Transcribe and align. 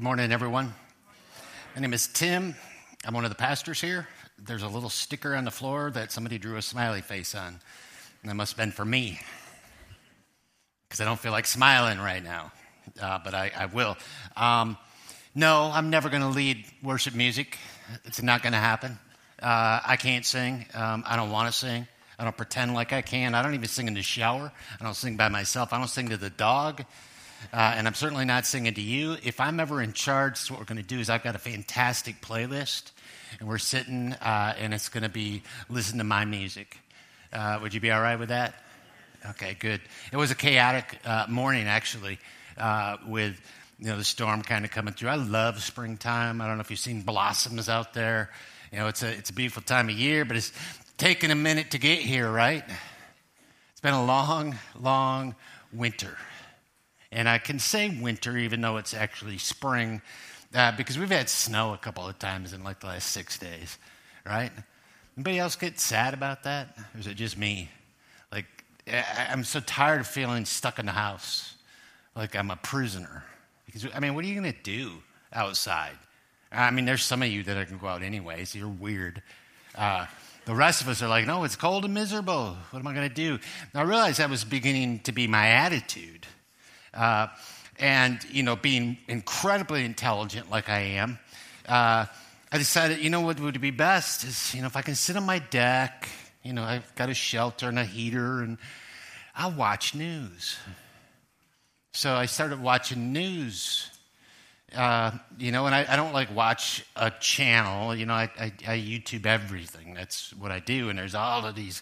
Good 0.00 0.04
morning, 0.04 0.32
everyone. 0.32 0.72
My 1.74 1.82
name 1.82 1.92
is 1.92 2.06
Tim. 2.06 2.54
I'm 3.04 3.12
one 3.12 3.24
of 3.26 3.30
the 3.30 3.36
pastors 3.36 3.82
here. 3.82 4.08
There's 4.38 4.62
a 4.62 4.68
little 4.68 4.88
sticker 4.88 5.36
on 5.36 5.44
the 5.44 5.50
floor 5.50 5.90
that 5.90 6.10
somebody 6.10 6.38
drew 6.38 6.56
a 6.56 6.62
smiley 6.62 7.02
face 7.02 7.34
on. 7.34 7.60
And 8.22 8.30
that 8.30 8.34
must 8.34 8.52
have 8.52 8.56
been 8.56 8.72
for 8.72 8.82
me, 8.82 9.20
because 10.88 11.02
I 11.02 11.04
don't 11.04 11.20
feel 11.20 11.32
like 11.32 11.46
smiling 11.46 11.98
right 11.98 12.24
now, 12.24 12.50
uh, 12.98 13.18
but 13.22 13.34
I, 13.34 13.52
I 13.54 13.66
will. 13.66 13.94
Um, 14.38 14.78
no, 15.34 15.70
I'm 15.70 15.90
never 15.90 16.08
going 16.08 16.22
to 16.22 16.28
lead 16.28 16.64
worship 16.82 17.14
music. 17.14 17.58
It's 18.06 18.22
not 18.22 18.42
going 18.42 18.54
to 18.54 18.58
happen. 18.58 18.98
Uh, 19.38 19.80
I 19.84 19.96
can't 19.96 20.24
sing. 20.24 20.64
Um, 20.72 21.04
I 21.06 21.16
don't 21.16 21.30
want 21.30 21.52
to 21.52 21.58
sing. 21.58 21.86
I 22.18 22.24
don't 22.24 22.38
pretend 22.38 22.72
like 22.72 22.94
I 22.94 23.02
can. 23.02 23.34
I 23.34 23.42
don't 23.42 23.52
even 23.52 23.68
sing 23.68 23.86
in 23.86 23.92
the 23.92 24.00
shower. 24.00 24.50
I 24.80 24.82
don't 24.82 24.96
sing 24.96 25.18
by 25.18 25.28
myself. 25.28 25.74
I 25.74 25.78
don't 25.78 25.88
sing 25.88 26.08
to 26.08 26.16
the 26.16 26.30
dog. 26.30 26.86
Uh, 27.52 27.74
and 27.76 27.86
I'm 27.86 27.94
certainly 27.94 28.24
not 28.24 28.46
singing 28.46 28.74
to 28.74 28.80
you. 28.80 29.16
If 29.22 29.40
I'm 29.40 29.60
ever 29.60 29.82
in 29.82 29.92
charge, 29.92 30.36
so 30.36 30.54
what 30.54 30.60
we're 30.60 30.66
going 30.66 30.82
to 30.82 30.82
do 30.82 30.98
is 31.00 31.10
I've 31.10 31.22
got 31.22 31.34
a 31.34 31.38
fantastic 31.38 32.20
playlist, 32.20 32.92
and 33.38 33.48
we're 33.48 33.58
sitting, 33.58 34.12
uh, 34.14 34.54
and 34.58 34.72
it's 34.74 34.88
going 34.88 35.02
to 35.02 35.08
be 35.08 35.42
listen 35.68 35.98
to 35.98 36.04
my 36.04 36.24
music. 36.24 36.78
Uh, 37.32 37.58
would 37.62 37.74
you 37.74 37.80
be 37.80 37.90
all 37.90 38.00
right 38.00 38.18
with 38.18 38.28
that? 38.28 38.54
Okay, 39.30 39.56
good. 39.58 39.80
It 40.12 40.16
was 40.16 40.30
a 40.30 40.34
chaotic 40.34 40.98
uh, 41.04 41.26
morning, 41.28 41.66
actually, 41.66 42.18
uh, 42.56 42.96
with 43.06 43.40
you 43.78 43.86
know 43.86 43.96
the 43.96 44.04
storm 44.04 44.42
kind 44.42 44.64
of 44.64 44.70
coming 44.70 44.94
through. 44.94 45.10
I 45.10 45.16
love 45.16 45.62
springtime. 45.62 46.40
I 46.40 46.46
don't 46.46 46.56
know 46.56 46.62
if 46.62 46.70
you've 46.70 46.78
seen 46.78 47.02
blossoms 47.02 47.68
out 47.68 47.94
there. 47.94 48.30
You 48.72 48.78
know, 48.78 48.88
it's 48.88 49.02
a 49.02 49.08
it's 49.08 49.30
a 49.30 49.34
beautiful 49.34 49.62
time 49.62 49.88
of 49.88 49.94
year, 49.94 50.24
but 50.24 50.36
it's 50.36 50.52
taken 50.96 51.30
a 51.30 51.34
minute 51.34 51.72
to 51.72 51.78
get 51.78 52.00
here, 52.00 52.30
right? 52.30 52.64
It's 53.72 53.80
been 53.80 53.94
a 53.94 54.04
long, 54.04 54.56
long 54.78 55.34
winter. 55.72 56.16
And 57.12 57.28
I 57.28 57.38
can 57.38 57.58
say 57.58 57.88
winter 57.88 58.36
even 58.36 58.60
though 58.60 58.76
it's 58.76 58.94
actually 58.94 59.38
spring 59.38 60.00
uh, 60.54 60.72
because 60.76 60.98
we've 60.98 61.10
had 61.10 61.28
snow 61.28 61.74
a 61.74 61.78
couple 61.78 62.06
of 62.08 62.18
times 62.18 62.52
in 62.52 62.64
like 62.64 62.80
the 62.80 62.86
last 62.86 63.10
six 63.10 63.38
days, 63.38 63.78
right? 64.26 64.50
Anybody 65.16 65.38
else 65.38 65.56
get 65.56 65.78
sad 65.78 66.14
about 66.14 66.44
that? 66.44 66.76
Or 66.94 67.00
is 67.00 67.06
it 67.06 67.14
just 67.14 67.36
me? 67.36 67.70
Like, 68.32 68.46
I'm 69.30 69.44
so 69.44 69.60
tired 69.60 70.00
of 70.00 70.06
feeling 70.06 70.44
stuck 70.44 70.78
in 70.78 70.86
the 70.86 70.92
house, 70.92 71.54
like 72.16 72.34
I'm 72.34 72.50
a 72.50 72.56
prisoner. 72.56 73.24
Because, 73.66 73.86
I 73.94 74.00
mean, 74.00 74.14
what 74.14 74.24
are 74.24 74.28
you 74.28 74.40
going 74.40 74.52
to 74.52 74.62
do 74.62 75.02
outside? 75.32 75.96
I 76.50 76.70
mean, 76.72 76.84
there's 76.84 77.04
some 77.04 77.22
of 77.22 77.28
you 77.28 77.44
that 77.44 77.56
are 77.56 77.64
going 77.64 77.78
to 77.78 77.82
go 77.82 77.86
out 77.86 78.02
anyways. 78.02 78.54
You're 78.54 78.68
weird. 78.68 79.22
Uh, 79.76 80.06
the 80.46 80.54
rest 80.54 80.82
of 80.82 80.88
us 80.88 81.00
are 81.02 81.08
like, 81.08 81.26
no, 81.26 81.44
it's 81.44 81.54
cold 81.54 81.84
and 81.84 81.94
miserable. 81.94 82.56
What 82.70 82.80
am 82.80 82.86
I 82.86 82.94
going 82.94 83.08
to 83.08 83.14
do? 83.14 83.38
Now, 83.72 83.80
I 83.80 83.84
realized 83.84 84.18
that 84.18 84.30
was 84.30 84.44
beginning 84.44 85.00
to 85.00 85.12
be 85.12 85.28
my 85.28 85.48
attitude. 85.48 86.26
Uh, 86.92 87.28
and, 87.78 88.22
you 88.30 88.42
know, 88.42 88.56
being 88.56 88.98
incredibly 89.08 89.84
intelligent 89.84 90.50
like 90.50 90.68
I 90.68 90.80
am, 90.80 91.18
uh, 91.68 92.06
I 92.52 92.58
decided, 92.58 92.98
you 92.98 93.10
know, 93.10 93.20
what 93.20 93.38
would 93.40 93.60
be 93.60 93.70
best 93.70 94.24
is, 94.24 94.54
you 94.54 94.60
know, 94.60 94.66
if 94.66 94.76
I 94.76 94.82
can 94.82 94.94
sit 94.94 95.16
on 95.16 95.24
my 95.24 95.38
deck, 95.38 96.08
you 96.42 96.52
know, 96.52 96.64
I've 96.64 96.94
got 96.94 97.08
a 97.08 97.14
shelter 97.14 97.68
and 97.68 97.78
a 97.78 97.84
heater, 97.84 98.40
and 98.40 98.58
I'll 99.36 99.52
watch 99.52 99.94
news. 99.94 100.58
So 101.92 102.14
I 102.14 102.26
started 102.26 102.60
watching 102.60 103.12
news. 103.12 103.90
Uh, 104.74 105.10
you 105.38 105.50
know, 105.50 105.66
and 105.66 105.74
I, 105.74 105.84
I, 105.88 105.96
don't 105.96 106.12
like 106.12 106.32
watch 106.34 106.84
a 106.94 107.10
channel. 107.10 107.94
You 107.94 108.06
know, 108.06 108.14
I, 108.14 108.30
I, 108.38 108.52
I 108.68 108.78
YouTube 108.78 109.26
everything. 109.26 109.94
That's 109.94 110.32
what 110.34 110.52
I 110.52 110.60
do. 110.60 110.90
And 110.90 110.98
there's 110.98 111.16
all 111.16 111.44
of 111.44 111.56
these 111.56 111.80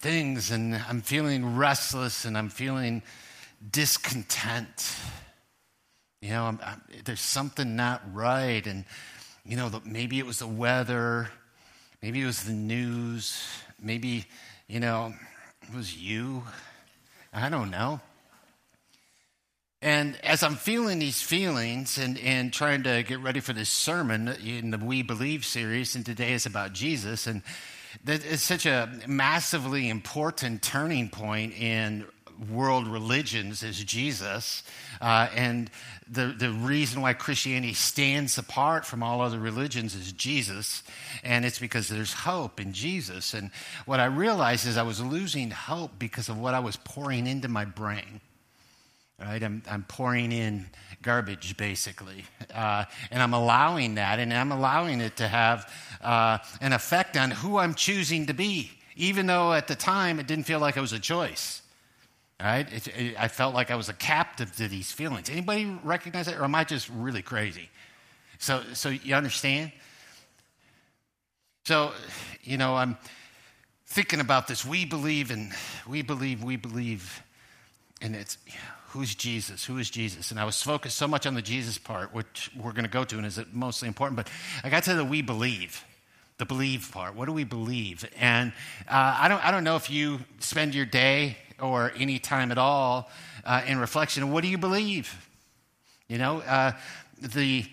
things, 0.00 0.50
and 0.50 0.74
I'm 0.88 1.00
feeling 1.00 1.56
restless, 1.56 2.24
and 2.24 2.36
I'm 2.36 2.48
feeling 2.48 3.02
discontent. 3.70 4.96
You 6.20 6.30
know, 6.30 6.44
I'm, 6.44 6.60
I'm, 6.62 6.82
there's 7.04 7.20
something 7.20 7.76
not 7.76 8.02
right. 8.12 8.66
And, 8.66 8.84
you 9.44 9.56
know, 9.56 9.68
the, 9.68 9.80
maybe 9.84 10.18
it 10.18 10.26
was 10.26 10.40
the 10.40 10.46
weather, 10.46 11.30
maybe 12.02 12.22
it 12.22 12.26
was 12.26 12.44
the 12.44 12.52
news, 12.52 13.46
maybe, 13.80 14.26
you 14.66 14.80
know, 14.80 15.14
it 15.62 15.74
was 15.74 15.96
you. 15.96 16.42
I 17.32 17.48
don't 17.48 17.70
know. 17.70 18.00
And 19.80 20.18
as 20.24 20.42
I'm 20.42 20.56
feeling 20.56 20.98
these 20.98 21.22
feelings 21.22 21.98
and, 21.98 22.18
and 22.18 22.52
trying 22.52 22.82
to 22.82 23.04
get 23.04 23.20
ready 23.20 23.38
for 23.38 23.52
this 23.52 23.68
sermon 23.68 24.28
in 24.44 24.72
the 24.72 24.78
We 24.78 25.02
Believe 25.02 25.44
series, 25.44 25.94
and 25.94 26.04
today 26.04 26.32
is 26.32 26.46
about 26.46 26.72
Jesus, 26.72 27.28
and 27.28 27.42
that 28.04 28.24
is 28.24 28.42
such 28.42 28.66
a 28.66 28.90
massively 29.06 29.88
important 29.88 30.62
turning 30.62 31.08
point 31.10 31.54
in 31.54 32.06
world 32.50 32.86
religions 32.86 33.62
is 33.62 33.82
Jesus. 33.82 34.62
Uh, 35.00 35.28
and 35.34 35.70
the, 36.10 36.34
the 36.36 36.50
reason 36.50 37.02
why 37.02 37.12
Christianity 37.12 37.74
stands 37.74 38.38
apart 38.38 38.86
from 38.86 39.02
all 39.02 39.20
other 39.20 39.38
religions 39.38 39.94
is 39.94 40.12
Jesus. 40.12 40.82
And 41.22 41.44
it's 41.44 41.58
because 41.58 41.88
there's 41.88 42.12
hope 42.12 42.60
in 42.60 42.72
Jesus. 42.72 43.34
And 43.34 43.50
what 43.86 44.00
I 44.00 44.06
realized 44.06 44.66
is 44.66 44.76
I 44.76 44.82
was 44.82 45.00
losing 45.00 45.50
hope 45.50 45.92
because 45.98 46.28
of 46.28 46.38
what 46.38 46.54
I 46.54 46.60
was 46.60 46.76
pouring 46.76 47.26
into 47.26 47.48
my 47.48 47.64
brain. 47.64 48.20
Right? 49.20 49.42
I'm, 49.42 49.62
I'm 49.68 49.82
pouring 49.82 50.30
in 50.30 50.66
garbage, 51.02 51.56
basically. 51.56 52.24
Uh, 52.54 52.84
and 53.10 53.20
I'm 53.20 53.34
allowing 53.34 53.96
that, 53.96 54.20
and 54.20 54.32
I'm 54.32 54.52
allowing 54.52 55.00
it 55.00 55.16
to 55.16 55.26
have 55.26 55.72
uh, 56.00 56.38
an 56.60 56.72
effect 56.72 57.16
on 57.16 57.32
who 57.32 57.58
I'm 57.58 57.74
choosing 57.74 58.26
to 58.26 58.34
be, 58.34 58.70
even 58.94 59.26
though 59.26 59.52
at 59.52 59.66
the 59.66 59.74
time 59.74 60.20
it 60.20 60.28
didn't 60.28 60.44
feel 60.44 60.60
like 60.60 60.76
it 60.76 60.80
was 60.80 60.92
a 60.92 61.00
choice. 61.00 61.62
Right? 62.40 62.72
It, 62.72 62.86
it, 62.88 63.16
I 63.18 63.26
felt 63.28 63.54
like 63.54 63.70
I 63.70 63.74
was 63.74 63.88
a 63.88 63.92
captive 63.92 64.54
to 64.56 64.68
these 64.68 64.92
feelings. 64.92 65.28
Anybody 65.28 65.76
recognize 65.82 66.26
that, 66.26 66.38
or 66.38 66.44
am 66.44 66.54
I 66.54 66.64
just 66.64 66.88
really 66.88 67.22
crazy? 67.22 67.68
So, 68.38 68.62
so 68.74 68.90
you 68.90 69.14
understand? 69.16 69.72
So, 71.64 71.92
you 72.44 72.56
know, 72.56 72.76
I'm 72.76 72.96
thinking 73.86 74.20
about 74.20 74.46
this. 74.46 74.64
We 74.64 74.84
believe 74.84 75.32
and 75.32 75.52
we 75.88 76.02
believe, 76.02 76.44
we 76.44 76.54
believe, 76.56 77.22
and 78.00 78.14
it's 78.14 78.38
who's 78.90 79.16
Jesus? 79.16 79.64
Who 79.64 79.78
is 79.78 79.90
Jesus? 79.90 80.30
And 80.30 80.38
I 80.38 80.44
was 80.44 80.62
focused 80.62 80.96
so 80.96 81.08
much 81.08 81.26
on 81.26 81.34
the 81.34 81.42
Jesus 81.42 81.76
part, 81.76 82.14
which 82.14 82.52
we're 82.56 82.72
going 82.72 82.84
to 82.84 82.90
go 82.90 83.02
to, 83.04 83.16
and 83.16 83.26
is 83.26 83.38
it 83.38 83.52
mostly 83.52 83.88
important. 83.88 84.16
But 84.16 84.30
I 84.62 84.70
got 84.70 84.84
to 84.84 84.94
the 84.94 85.04
we 85.04 85.22
believe 85.22 85.84
the 86.38 86.46
believe 86.46 86.90
part. 86.92 87.16
What 87.16 87.26
do 87.26 87.32
we 87.32 87.44
believe? 87.44 88.08
And 88.16 88.52
uh, 88.88 89.18
I, 89.20 89.28
don't, 89.28 89.44
I 89.44 89.50
don't 89.50 89.64
know 89.64 89.74
if 89.74 89.90
you 89.90 90.20
spend 90.38 90.74
your 90.74 90.86
day 90.86 91.36
or 91.60 91.92
any 91.96 92.18
time 92.18 92.50
at 92.50 92.58
all 92.58 93.10
uh, 93.44 93.62
in 93.66 93.78
reflection. 93.78 94.30
What 94.30 94.42
do 94.42 94.48
you 94.48 94.58
believe? 94.58 95.28
You 96.08 96.18
know, 96.18 96.38
uh, 96.40 96.72
the 97.20 97.66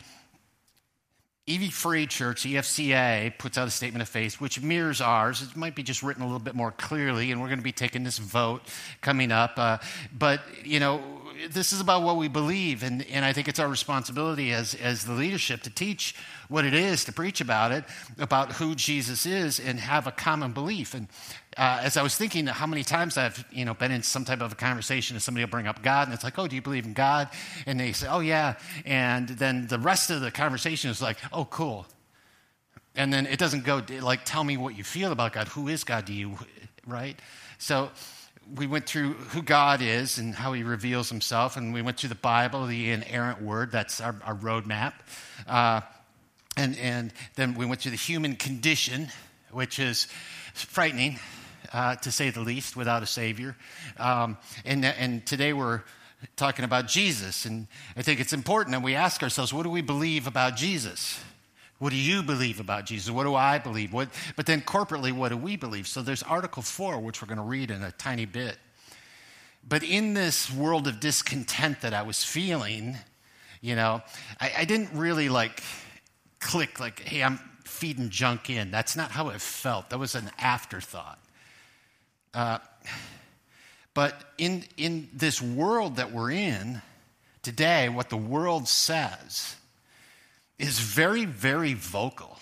EV 1.47 1.71
Free 1.71 2.07
Church, 2.07 2.43
EFCA, 2.43 3.37
puts 3.37 3.57
out 3.57 3.67
a 3.67 3.71
statement 3.71 4.01
of 4.01 4.09
faith 4.09 4.41
which 4.41 4.61
mirrors 4.61 4.99
ours. 4.99 5.43
It 5.43 5.55
might 5.55 5.75
be 5.75 5.83
just 5.83 6.01
written 6.01 6.23
a 6.23 6.25
little 6.25 6.39
bit 6.39 6.55
more 6.55 6.71
clearly, 6.71 7.31
and 7.31 7.39
we're 7.39 7.47
going 7.47 7.59
to 7.59 7.63
be 7.63 7.71
taking 7.71 8.03
this 8.03 8.17
vote 8.17 8.61
coming 9.01 9.31
up. 9.31 9.53
Uh, 9.57 9.77
but, 10.17 10.41
you 10.63 10.79
know, 10.79 11.03
this 11.49 11.71
is 11.71 11.81
about 11.81 12.01
what 12.01 12.17
we 12.17 12.27
believe, 12.27 12.81
and, 12.81 13.05
and 13.07 13.23
I 13.23 13.31
think 13.31 13.47
it's 13.47 13.59
our 13.59 13.67
responsibility 13.67 14.53
as, 14.53 14.73
as 14.73 15.05
the 15.05 15.13
leadership 15.13 15.61
to 15.63 15.69
teach 15.69 16.15
what 16.47 16.65
it 16.65 16.73
is, 16.73 17.05
to 17.05 17.11
preach 17.11 17.41
about 17.41 17.71
it, 17.71 17.83
about 18.17 18.53
who 18.53 18.73
Jesus 18.73 19.25
is, 19.25 19.59
and 19.59 19.79
have 19.79 20.07
a 20.07 20.11
common 20.11 20.51
belief. 20.51 20.93
And 20.93 21.07
uh, 21.57 21.79
as 21.83 21.95
I 21.95 22.03
was 22.03 22.15
thinking, 22.15 22.47
how 22.47 22.67
many 22.67 22.83
times 22.83 23.17
I've 23.17 23.43
you 23.51 23.65
know 23.65 23.73
been 23.73 23.91
in 23.91 24.03
some 24.03 24.25
type 24.25 24.41
of 24.41 24.51
a 24.51 24.55
conversation, 24.55 25.15
and 25.15 25.23
somebody 25.23 25.43
will 25.45 25.51
bring 25.51 25.67
up 25.67 25.81
God, 25.81 26.07
and 26.07 26.13
it's 26.13 26.23
like, 26.23 26.37
"Oh, 26.37 26.47
do 26.47 26.55
you 26.55 26.61
believe 26.61 26.85
in 26.85 26.93
God?" 26.93 27.29
And 27.65 27.79
they 27.79 27.93
say, 27.93 28.07
"Oh, 28.07 28.19
yeah," 28.19 28.55
and 28.85 29.29
then 29.29 29.67
the 29.67 29.79
rest 29.79 30.09
of 30.09 30.21
the 30.21 30.31
conversation 30.31 30.89
is 30.89 31.01
like, 31.01 31.17
"Oh, 31.31 31.45
cool." 31.45 31.85
And 32.95 33.11
then 33.11 33.25
it 33.25 33.39
doesn't 33.39 33.63
go 33.63 33.81
like, 34.01 34.25
"Tell 34.25 34.43
me 34.43 34.57
what 34.57 34.77
you 34.77 34.83
feel 34.83 35.11
about 35.11 35.33
God. 35.33 35.47
Who 35.49 35.67
is 35.67 35.83
God 35.83 36.07
to 36.07 36.13
you?" 36.13 36.37
Right? 36.87 37.19
So 37.57 37.89
we 38.53 38.67
went 38.67 38.85
through 38.85 39.13
who 39.13 39.41
God 39.41 39.81
is 39.81 40.19
and 40.19 40.35
how 40.35 40.53
he 40.53 40.63
reveals 40.63 41.09
himself, 41.09 41.57
and 41.57 41.73
we 41.73 41.81
went 41.81 41.99
through 41.99 42.09
the 42.09 42.15
Bible, 42.15 42.67
the 42.67 42.91
inerrant 42.91 43.41
word. 43.41 43.71
That's 43.71 44.01
our, 44.01 44.15
our 44.23 44.35
roadmap. 44.35 44.93
Uh, 45.47 45.81
and, 46.57 46.77
and 46.77 47.13
then 47.35 47.55
we 47.55 47.65
went 47.65 47.81
through 47.81 47.91
the 47.91 47.97
human 47.97 48.35
condition, 48.35 49.07
which 49.51 49.79
is 49.79 50.07
frightening, 50.53 51.19
uh, 51.73 51.95
to 51.95 52.11
say 52.11 52.29
the 52.29 52.41
least, 52.41 52.75
without 52.75 53.03
a 53.03 53.05
Savior. 53.05 53.55
Um, 53.97 54.37
and, 54.65 54.83
and 54.85 55.25
today 55.25 55.53
we're 55.53 55.81
talking 56.35 56.65
about 56.65 56.87
Jesus. 56.87 57.45
And 57.45 57.67
I 57.95 58.01
think 58.01 58.19
it's 58.19 58.33
important 58.33 58.71
that 58.71 58.81
we 58.81 58.95
ask 58.95 59.21
ourselves 59.23 59.53
what 59.53 59.63
do 59.63 59.69
we 59.69 59.81
believe 59.81 60.27
about 60.27 60.55
Jesus? 60.55 61.19
What 61.77 61.89
do 61.89 61.97
you 61.97 62.23
believe 62.23 62.59
about 62.59 62.85
Jesus? 62.85 63.11
What 63.11 63.25
do 63.25 63.35
I 63.35 63.57
believe? 63.57 63.91
What, 63.91 64.09
but 64.35 64.45
then 64.45 64.61
corporately, 64.61 65.11
what 65.11 65.29
do 65.29 65.37
we 65.37 65.57
believe? 65.57 65.87
So 65.87 66.01
there's 66.01 66.23
Article 66.23 66.63
4, 66.63 66.99
which 66.99 67.21
we're 67.21 67.27
going 67.27 67.37
to 67.37 67.43
read 67.43 67.69
in 67.69 67.83
a 67.83 67.91
tiny 67.91 68.25
bit. 68.25 68.57
But 69.67 69.83
in 69.83 70.13
this 70.13 70.51
world 70.51 70.87
of 70.87 70.99
discontent 70.99 71.81
that 71.81 71.93
I 71.93 72.03
was 72.03 72.23
feeling, 72.23 72.97
you 73.61 73.75
know, 73.75 74.01
I, 74.39 74.53
I 74.59 74.65
didn't 74.65 74.91
really 74.93 75.27
like 75.27 75.61
click, 76.39 76.79
like, 76.79 77.01
hey, 77.01 77.23
I'm 77.23 77.39
feeding 77.65 78.09
junk 78.09 78.49
in. 78.49 78.71
That's 78.71 78.95
not 78.95 79.11
how 79.11 79.29
it 79.29 79.41
felt. 79.41 79.89
That 79.89 79.97
was 79.97 80.15
an 80.15 80.31
afterthought. 80.37 81.19
Uh, 82.35 82.59
but 83.93 84.21
in, 84.37 84.65
in 84.75 85.07
this 85.13 85.41
world 85.41 85.95
that 85.95 86.11
we're 86.11 86.31
in 86.31 86.81
today, 87.41 87.87
what 87.87 88.09
the 88.09 88.17
world 88.17 88.67
says 88.67 89.55
is 90.59 90.79
very, 90.79 91.23
very 91.23 91.73
vocal. 91.73 92.37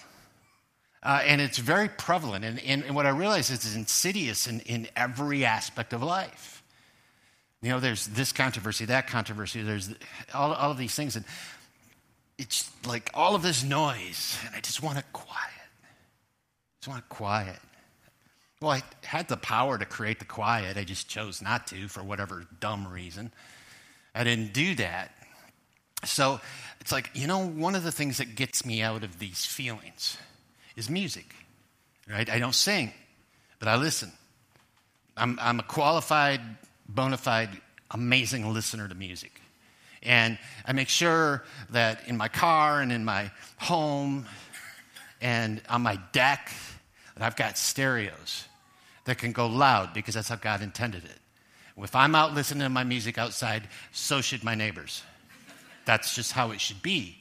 Uh, 1.03 1.21
and 1.25 1.39
it's 1.39 1.59
very 1.59 1.89
prevalent. 1.89 2.43
And, 2.43 2.59
and, 2.61 2.83
and, 2.83 2.95
what 2.95 3.05
I 3.05 3.09
realize 3.09 3.49
is 3.51 3.65
it's 3.65 3.75
insidious 3.75 4.47
in, 4.47 4.61
in 4.61 4.87
every 4.95 5.45
aspect 5.45 5.93
of 5.93 6.01
life. 6.01 6.63
You 7.61 7.69
know, 7.69 7.79
there's 7.79 8.07
this 8.07 8.31
controversy, 8.31 8.85
that 8.85 9.07
controversy, 9.07 9.61
there's 9.61 9.93
all, 10.33 10.53
all 10.53 10.71
of 10.71 10.77
these 10.77 10.95
things. 10.95 11.15
And 11.15 11.25
it's 12.37 12.71
like 12.85 13.11
all 13.13 13.35
of 13.35 13.43
this 13.43 13.63
noise, 13.63 14.37
and 14.45 14.55
I 14.55 14.59
just 14.59 14.81
want 14.81 14.97
it 14.97 15.05
quiet. 15.13 15.51
I 15.83 16.79
just 16.79 16.87
want 16.87 17.03
it 17.03 17.09
quiet. 17.09 17.59
Well, 18.63 18.71
I 18.71 18.81
had 19.05 19.27
the 19.27 19.35
power 19.35 19.77
to 19.77 19.83
create 19.83 20.19
the 20.19 20.25
quiet. 20.25 20.77
I 20.77 20.85
just 20.85 21.09
chose 21.09 21.41
not 21.41 21.67
to 21.67 21.89
for 21.89 22.01
whatever 22.01 22.45
dumb 22.61 22.87
reason. 22.87 23.33
I 24.15 24.23
didn't 24.23 24.53
do 24.53 24.73
that. 24.75 25.11
So 26.05 26.39
it's 26.79 26.93
like, 26.93 27.09
you 27.13 27.27
know, 27.27 27.45
one 27.45 27.75
of 27.75 27.83
the 27.83 27.91
things 27.91 28.19
that 28.19 28.35
gets 28.35 28.65
me 28.65 28.81
out 28.81 29.03
of 29.03 29.19
these 29.19 29.43
feelings 29.43 30.17
is 30.77 30.89
music, 30.89 31.35
right? 32.09 32.29
I 32.29 32.39
don't 32.39 32.55
sing, 32.55 32.93
but 33.59 33.67
I 33.67 33.75
listen. 33.75 34.13
I'm, 35.17 35.37
I'm 35.41 35.59
a 35.59 35.63
qualified, 35.63 36.39
bona 36.87 37.17
fide, 37.17 37.49
amazing 37.91 38.53
listener 38.53 38.87
to 38.87 38.95
music. 38.95 39.41
And 40.03 40.37
I 40.65 40.71
make 40.71 40.87
sure 40.87 41.43
that 41.71 42.07
in 42.07 42.15
my 42.15 42.29
car 42.29 42.79
and 42.79 42.93
in 42.93 43.03
my 43.03 43.29
home 43.57 44.25
and 45.19 45.61
on 45.67 45.81
my 45.81 45.99
deck 46.13 46.49
that 47.15 47.25
I've 47.25 47.35
got 47.35 47.57
stereos 47.57 48.47
that 49.05 49.17
can 49.17 49.31
go 49.31 49.47
loud 49.47 49.93
because 49.93 50.15
that's 50.15 50.29
how 50.29 50.35
God 50.35 50.61
intended 50.61 51.03
it. 51.05 51.19
If 51.77 51.95
I'm 51.95 52.15
out 52.15 52.33
listening 52.33 52.63
to 52.63 52.69
my 52.69 52.83
music 52.83 53.17
outside, 53.17 53.67
so 53.91 54.21
should 54.21 54.43
my 54.43 54.55
neighbors. 54.55 55.03
That's 55.85 56.15
just 56.15 56.31
how 56.31 56.51
it 56.51 56.61
should 56.61 56.81
be. 56.81 57.17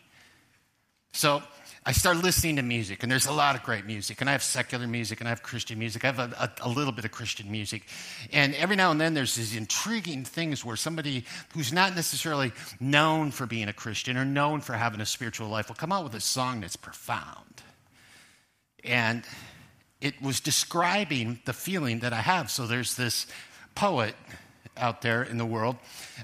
So 1.13 1.43
I 1.85 1.93
start 1.93 2.19
listening 2.19 2.57
to 2.57 2.63
music, 2.63 3.03
and 3.03 3.11
there's 3.11 3.27
a 3.27 3.33
lot 3.33 3.57
of 3.57 3.63
great 3.65 3.87
music. 3.87 4.21
And 4.21 4.31
I 4.31 4.33
have 4.33 4.43
secular 4.43 4.87
music, 4.87 5.21
and 5.21 5.29
I 5.29 5.31
have 5.31 5.43
Christian 5.43 5.79
music. 5.79 6.05
I 6.05 6.13
have 6.13 6.19
a, 6.19 6.53
a, 6.63 6.69
a, 6.69 6.69
little 6.69 6.93
bit 6.93 7.05
of 7.05 7.11
Christian 7.11 7.51
music. 7.51 7.87
And 8.33 8.55
every 8.55 8.77
now 8.77 8.93
and 8.93 9.01
then, 9.01 9.15
there's 9.15 9.35
these 9.35 9.57
intriguing 9.57 10.25
things 10.25 10.65
where 10.65 10.77
somebody 10.77 11.25
who's 11.55 11.73
not 11.73 11.97
necessarily 11.97 12.53
known 12.79 13.33
for 13.33 13.47
being 13.47 13.69
a 13.69 13.73
Christian 13.73 14.17
or 14.17 14.25
known 14.25 14.61
for 14.61 14.75
having 14.75 15.01
a 15.01 15.07
spiritual 15.07 15.49
life 15.49 15.69
will 15.69 15.75
come 15.75 15.93
out 15.93 16.05
with 16.05 16.15
a 16.15 16.21
song 16.21 16.61
that's 16.61 16.77
profound. 16.77 17.63
And 18.85 19.25
it 20.03 20.21
was 20.21 20.41
describing 20.41 21.39
the 21.45 21.53
feeling 21.53 22.01
that 22.01 22.13
I 22.13 22.21
have. 22.21 22.51
So 22.51 22.67
there's 22.67 22.97
this 22.97 23.27
poet 23.75 24.15
out 24.77 25.01
there 25.01 25.23
in 25.23 25.39
the 25.39 25.47
world. 25.47 25.77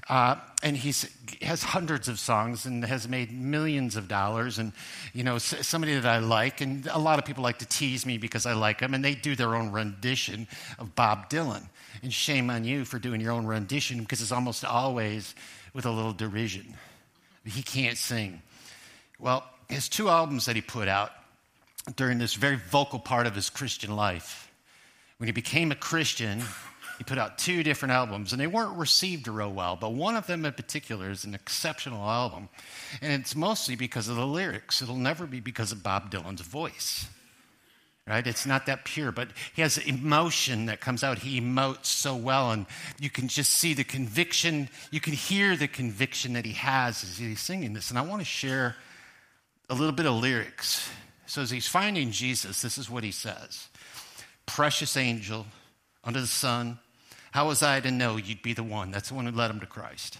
Uh, 0.09 0.35
and 0.61 0.75
he 0.75 0.93
has 1.41 1.63
hundreds 1.63 2.09
of 2.09 2.19
songs 2.19 2.65
and 2.65 2.83
has 2.83 3.07
made 3.07 3.31
millions 3.31 3.95
of 3.95 4.09
dollars. 4.09 4.59
And, 4.59 4.73
you 5.13 5.23
know, 5.23 5.37
somebody 5.37 5.95
that 5.95 6.05
I 6.05 6.19
like, 6.19 6.59
and 6.59 6.87
a 6.87 6.99
lot 6.99 7.19
of 7.19 7.25
people 7.25 7.41
like 7.41 7.59
to 7.59 7.65
tease 7.65 8.05
me 8.05 8.17
because 8.17 8.45
I 8.45 8.53
like 8.53 8.81
him, 8.81 8.93
and 8.93 9.03
they 9.03 9.15
do 9.15 9.35
their 9.35 9.55
own 9.55 9.71
rendition 9.71 10.47
of 10.77 10.93
Bob 10.95 11.29
Dylan. 11.29 11.63
And 12.03 12.13
shame 12.13 12.49
on 12.49 12.65
you 12.65 12.85
for 12.85 12.99
doing 12.99 13.21
your 13.21 13.31
own 13.31 13.45
rendition 13.45 13.99
because 13.99 14.21
it's 14.21 14.31
almost 14.31 14.65
always 14.65 15.35
with 15.73 15.85
a 15.85 15.91
little 15.91 16.13
derision. 16.13 16.75
He 17.45 17.63
can't 17.63 17.97
sing. 17.97 18.41
Well, 19.19 19.45
his 19.69 19.87
two 19.87 20.09
albums 20.09 20.45
that 20.45 20.55
he 20.55 20.61
put 20.61 20.87
out 20.87 21.11
during 21.95 22.17
this 22.17 22.33
very 22.33 22.57
vocal 22.57 22.99
part 22.99 23.27
of 23.27 23.35
his 23.35 23.49
Christian 23.49 23.95
life, 23.95 24.51
when 25.17 25.27
he 25.27 25.33
became 25.33 25.71
a 25.71 25.75
Christian, 25.75 26.41
he 26.97 27.03
put 27.03 27.17
out 27.17 27.37
two 27.37 27.63
different 27.63 27.93
albums, 27.93 28.33
and 28.33 28.41
they 28.41 28.47
weren't 28.47 28.77
received 28.77 29.27
real 29.27 29.51
well, 29.51 29.77
but 29.77 29.93
one 29.93 30.15
of 30.15 30.27
them 30.27 30.45
in 30.45 30.53
particular 30.53 31.09
is 31.09 31.23
an 31.23 31.33
exceptional 31.33 32.09
album. 32.09 32.49
And 33.01 33.13
it's 33.13 33.35
mostly 33.35 33.75
because 33.75 34.09
of 34.09 34.17
the 34.17 34.27
lyrics. 34.27 34.81
It'll 34.81 34.95
never 34.95 35.25
be 35.25 35.39
because 35.39 35.71
of 35.71 35.81
Bob 35.81 36.11
Dylan's 36.11 36.41
voice. 36.41 37.07
Right? 38.05 38.25
It's 38.25 38.45
not 38.45 38.65
that 38.65 38.85
pure, 38.85 39.11
but 39.11 39.29
he 39.53 39.61
has 39.61 39.77
emotion 39.77 40.65
that 40.65 40.81
comes 40.81 41.03
out. 41.03 41.19
He 41.19 41.39
emotes 41.39 41.85
so 41.85 42.15
well, 42.15 42.51
and 42.51 42.65
you 42.99 43.09
can 43.09 43.27
just 43.27 43.51
see 43.51 43.73
the 43.73 43.83
conviction. 43.83 44.67
You 44.89 44.99
can 44.99 45.13
hear 45.13 45.55
the 45.55 45.67
conviction 45.67 46.33
that 46.33 46.43
he 46.43 46.53
has 46.53 47.03
as 47.03 47.17
he's 47.17 47.39
singing 47.39 47.73
this. 47.73 47.91
And 47.91 47.99
I 47.99 48.01
want 48.01 48.21
to 48.21 48.25
share 48.25 48.75
a 49.69 49.75
little 49.75 49.91
bit 49.91 50.07
of 50.07 50.15
lyrics. 50.15 50.89
So, 51.29 51.43
as 51.43 51.51
he's 51.51 51.67
finding 51.67 52.09
Jesus, 52.09 52.63
this 52.63 52.79
is 52.79 52.89
what 52.89 53.03
he 53.03 53.11
says 53.11 53.69
Precious 54.47 54.97
angel 54.97 55.45
under 56.03 56.19
the 56.19 56.25
sun, 56.25 56.79
how 57.29 57.47
was 57.47 57.61
I 57.61 57.79
to 57.81 57.91
know 57.91 58.17
you'd 58.17 58.41
be 58.41 58.53
the 58.53 58.63
one? 58.63 58.89
That's 58.89 59.09
the 59.09 59.13
one 59.13 59.27
who 59.27 59.31
led 59.31 59.51
him 59.51 59.59
to 59.59 59.67
Christ. 59.67 60.17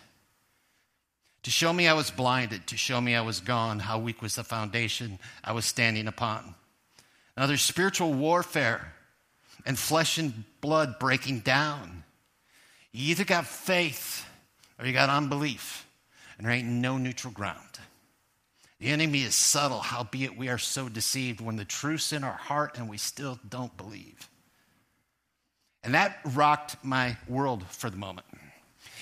To 1.43 1.49
show 1.49 1.73
me 1.73 1.87
I 1.87 1.93
was 1.93 2.11
blinded, 2.11 2.67
to 2.67 2.77
show 2.77 3.01
me 3.01 3.15
I 3.15 3.21
was 3.21 3.39
gone, 3.39 3.79
how 3.79 3.97
weak 3.97 4.21
was 4.21 4.35
the 4.35 4.43
foundation 4.43 5.17
I 5.43 5.53
was 5.53 5.65
standing 5.65 6.07
upon. 6.07 6.53
Now 7.35 7.47
there's 7.47 7.63
spiritual 7.63 8.13
warfare 8.13 8.93
and 9.65 9.79
flesh 9.79 10.19
and 10.19 10.43
blood 10.61 10.99
breaking 10.99 11.39
down. 11.39 12.03
You 12.91 13.09
either 13.09 13.25
got 13.25 13.47
faith 13.47 14.29
or 14.77 14.85
you 14.85 14.93
got 14.93 15.09
unbelief, 15.09 15.87
and 16.37 16.45
there 16.45 16.53
ain't 16.53 16.67
no 16.67 16.99
neutral 16.99 17.33
ground. 17.33 17.68
The 18.79 18.87
enemy 18.87 19.23
is 19.23 19.35
subtle, 19.35 19.79
howbeit 19.79 20.37
we 20.37 20.47
are 20.47 20.57
so 20.57 20.87
deceived 20.87 21.41
when 21.41 21.57
the 21.57 21.65
truth's 21.65 22.13
in 22.13 22.23
our 22.23 22.31
heart 22.31 22.77
and 22.77 22.89
we 22.89 22.97
still 22.97 23.37
don't 23.47 23.75
believe. 23.75 24.29
And 25.83 25.93
that 25.93 26.19
rocked 26.23 26.77
my 26.83 27.17
world 27.27 27.65
for 27.67 27.89
the 27.89 27.97
moment. 27.97 28.25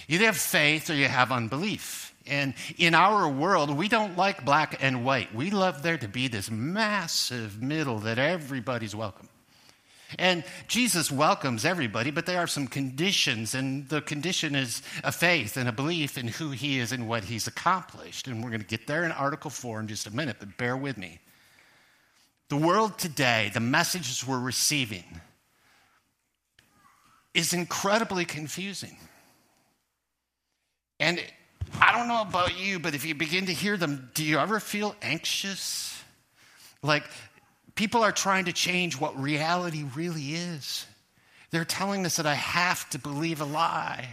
You 0.08 0.16
either 0.16 0.26
have 0.28 0.38
faith 0.38 0.90
or 0.90 0.96
you 0.96 1.08
have 1.08 1.32
unbelief. 1.32 2.14
And 2.26 2.56
in 2.78 2.96
our 2.96 3.30
world, 3.30 3.70
we 3.70 3.88
don't 3.88 4.18
like 4.18 4.44
black 4.44 4.78
and 4.82 5.06
white. 5.06 5.34
We 5.34 5.50
love 5.52 5.84
there 5.84 5.98
to 5.98 6.08
be 6.08 6.28
this 6.28 6.50
massive 6.50 7.62
middle 7.62 8.00
that 8.00 8.18
everybody's 8.18 8.96
welcome. 8.96 9.30
And 10.18 10.44
Jesus 10.68 11.12
welcomes 11.12 11.66
everybody, 11.66 12.12
but 12.12 12.26
there 12.26 12.40
are 12.40 12.48
some 12.48 12.68
conditions, 12.68 13.54
and 13.54 13.88
the 13.90 14.02
condition 14.02 14.56
is 14.56 14.82
a 15.04 15.12
faith 15.12 15.58
and 15.58 15.68
a 15.68 15.74
belief 15.74 16.18
in 16.18 16.28
who 16.28 16.52
he 16.52 16.80
is 16.80 16.92
and 16.92 17.10
what 17.10 17.26
he's 17.26 17.48
accomplished. 17.48 18.28
And 18.28 18.42
we're 18.42 18.50
going 18.50 18.62
to 18.62 18.68
get 18.68 18.88
there 18.88 19.04
in 19.04 19.12
Article 19.12 19.50
4 19.50 19.82
in 19.82 19.88
just 19.88 20.08
a 20.08 20.16
minute, 20.16 20.38
but 20.40 20.58
bear 20.58 20.78
with 20.78 20.98
me. 20.98 21.20
The 22.50 22.56
world 22.56 22.98
today, 22.98 23.52
the 23.54 23.60
messages 23.60 24.26
we're 24.26 24.40
receiving, 24.40 25.04
is 27.34 27.54
incredibly 27.54 28.24
confusing. 28.24 28.98
And 31.00 31.22
I 31.82 31.92
don't 31.92 32.08
know 32.08 32.22
about 32.22 32.58
you, 32.58 32.80
but 32.80 32.96
if 32.96 33.06
you 33.06 33.14
begin 33.14 33.48
to 33.48 33.54
hear 33.54 33.76
them, 33.76 34.10
do 34.14 34.24
you 34.24 34.40
ever 34.40 34.60
feel 34.62 34.96
anxious? 35.02 36.02
Like 36.82 37.04
people 37.78 38.04
are 38.04 38.12
trying 38.12 38.46
to 38.46 38.52
change 38.52 39.00
what 39.00 39.18
reality 39.18 39.86
really 39.96 40.34
is. 40.34 40.86
They're 41.52 41.64
telling 41.64 42.06
us 42.06 42.18
that 42.18 42.26
I 42.26 42.34
have 42.34 42.90
to 42.90 43.00
believe 43.00 43.40
a 43.40 43.46
lie, 43.46 44.10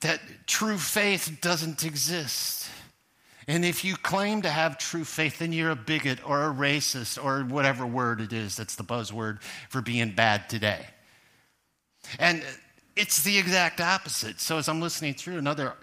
that 0.00 0.20
true 0.46 0.78
faith 0.78 1.38
doesn't 1.40 1.84
exist. 1.84 2.68
And 3.46 3.64
if 3.64 3.84
you 3.84 3.96
claim 3.96 4.42
to 4.42 4.48
have 4.48 4.78
true 4.78 5.04
faith, 5.04 5.38
then 5.38 5.52
you're 5.52 5.70
a 5.70 5.76
bigot 5.76 6.18
or 6.28 6.44
a 6.44 6.52
racist 6.52 7.22
or 7.22 7.44
whatever 7.44 7.86
word 7.86 8.20
it 8.20 8.32
is 8.32 8.56
that's 8.56 8.74
the 8.74 8.84
buzzword 8.84 9.40
for 9.68 9.80
being 9.80 10.10
bad 10.10 10.48
today. 10.48 10.84
And 12.18 12.42
it's 12.96 13.22
the 13.22 13.38
exact 13.38 13.80
opposite. 13.80 14.40
So 14.40 14.58
as 14.58 14.68
I'm 14.68 14.80
listening 14.80 15.14
through, 15.14 15.38
another 15.38 15.74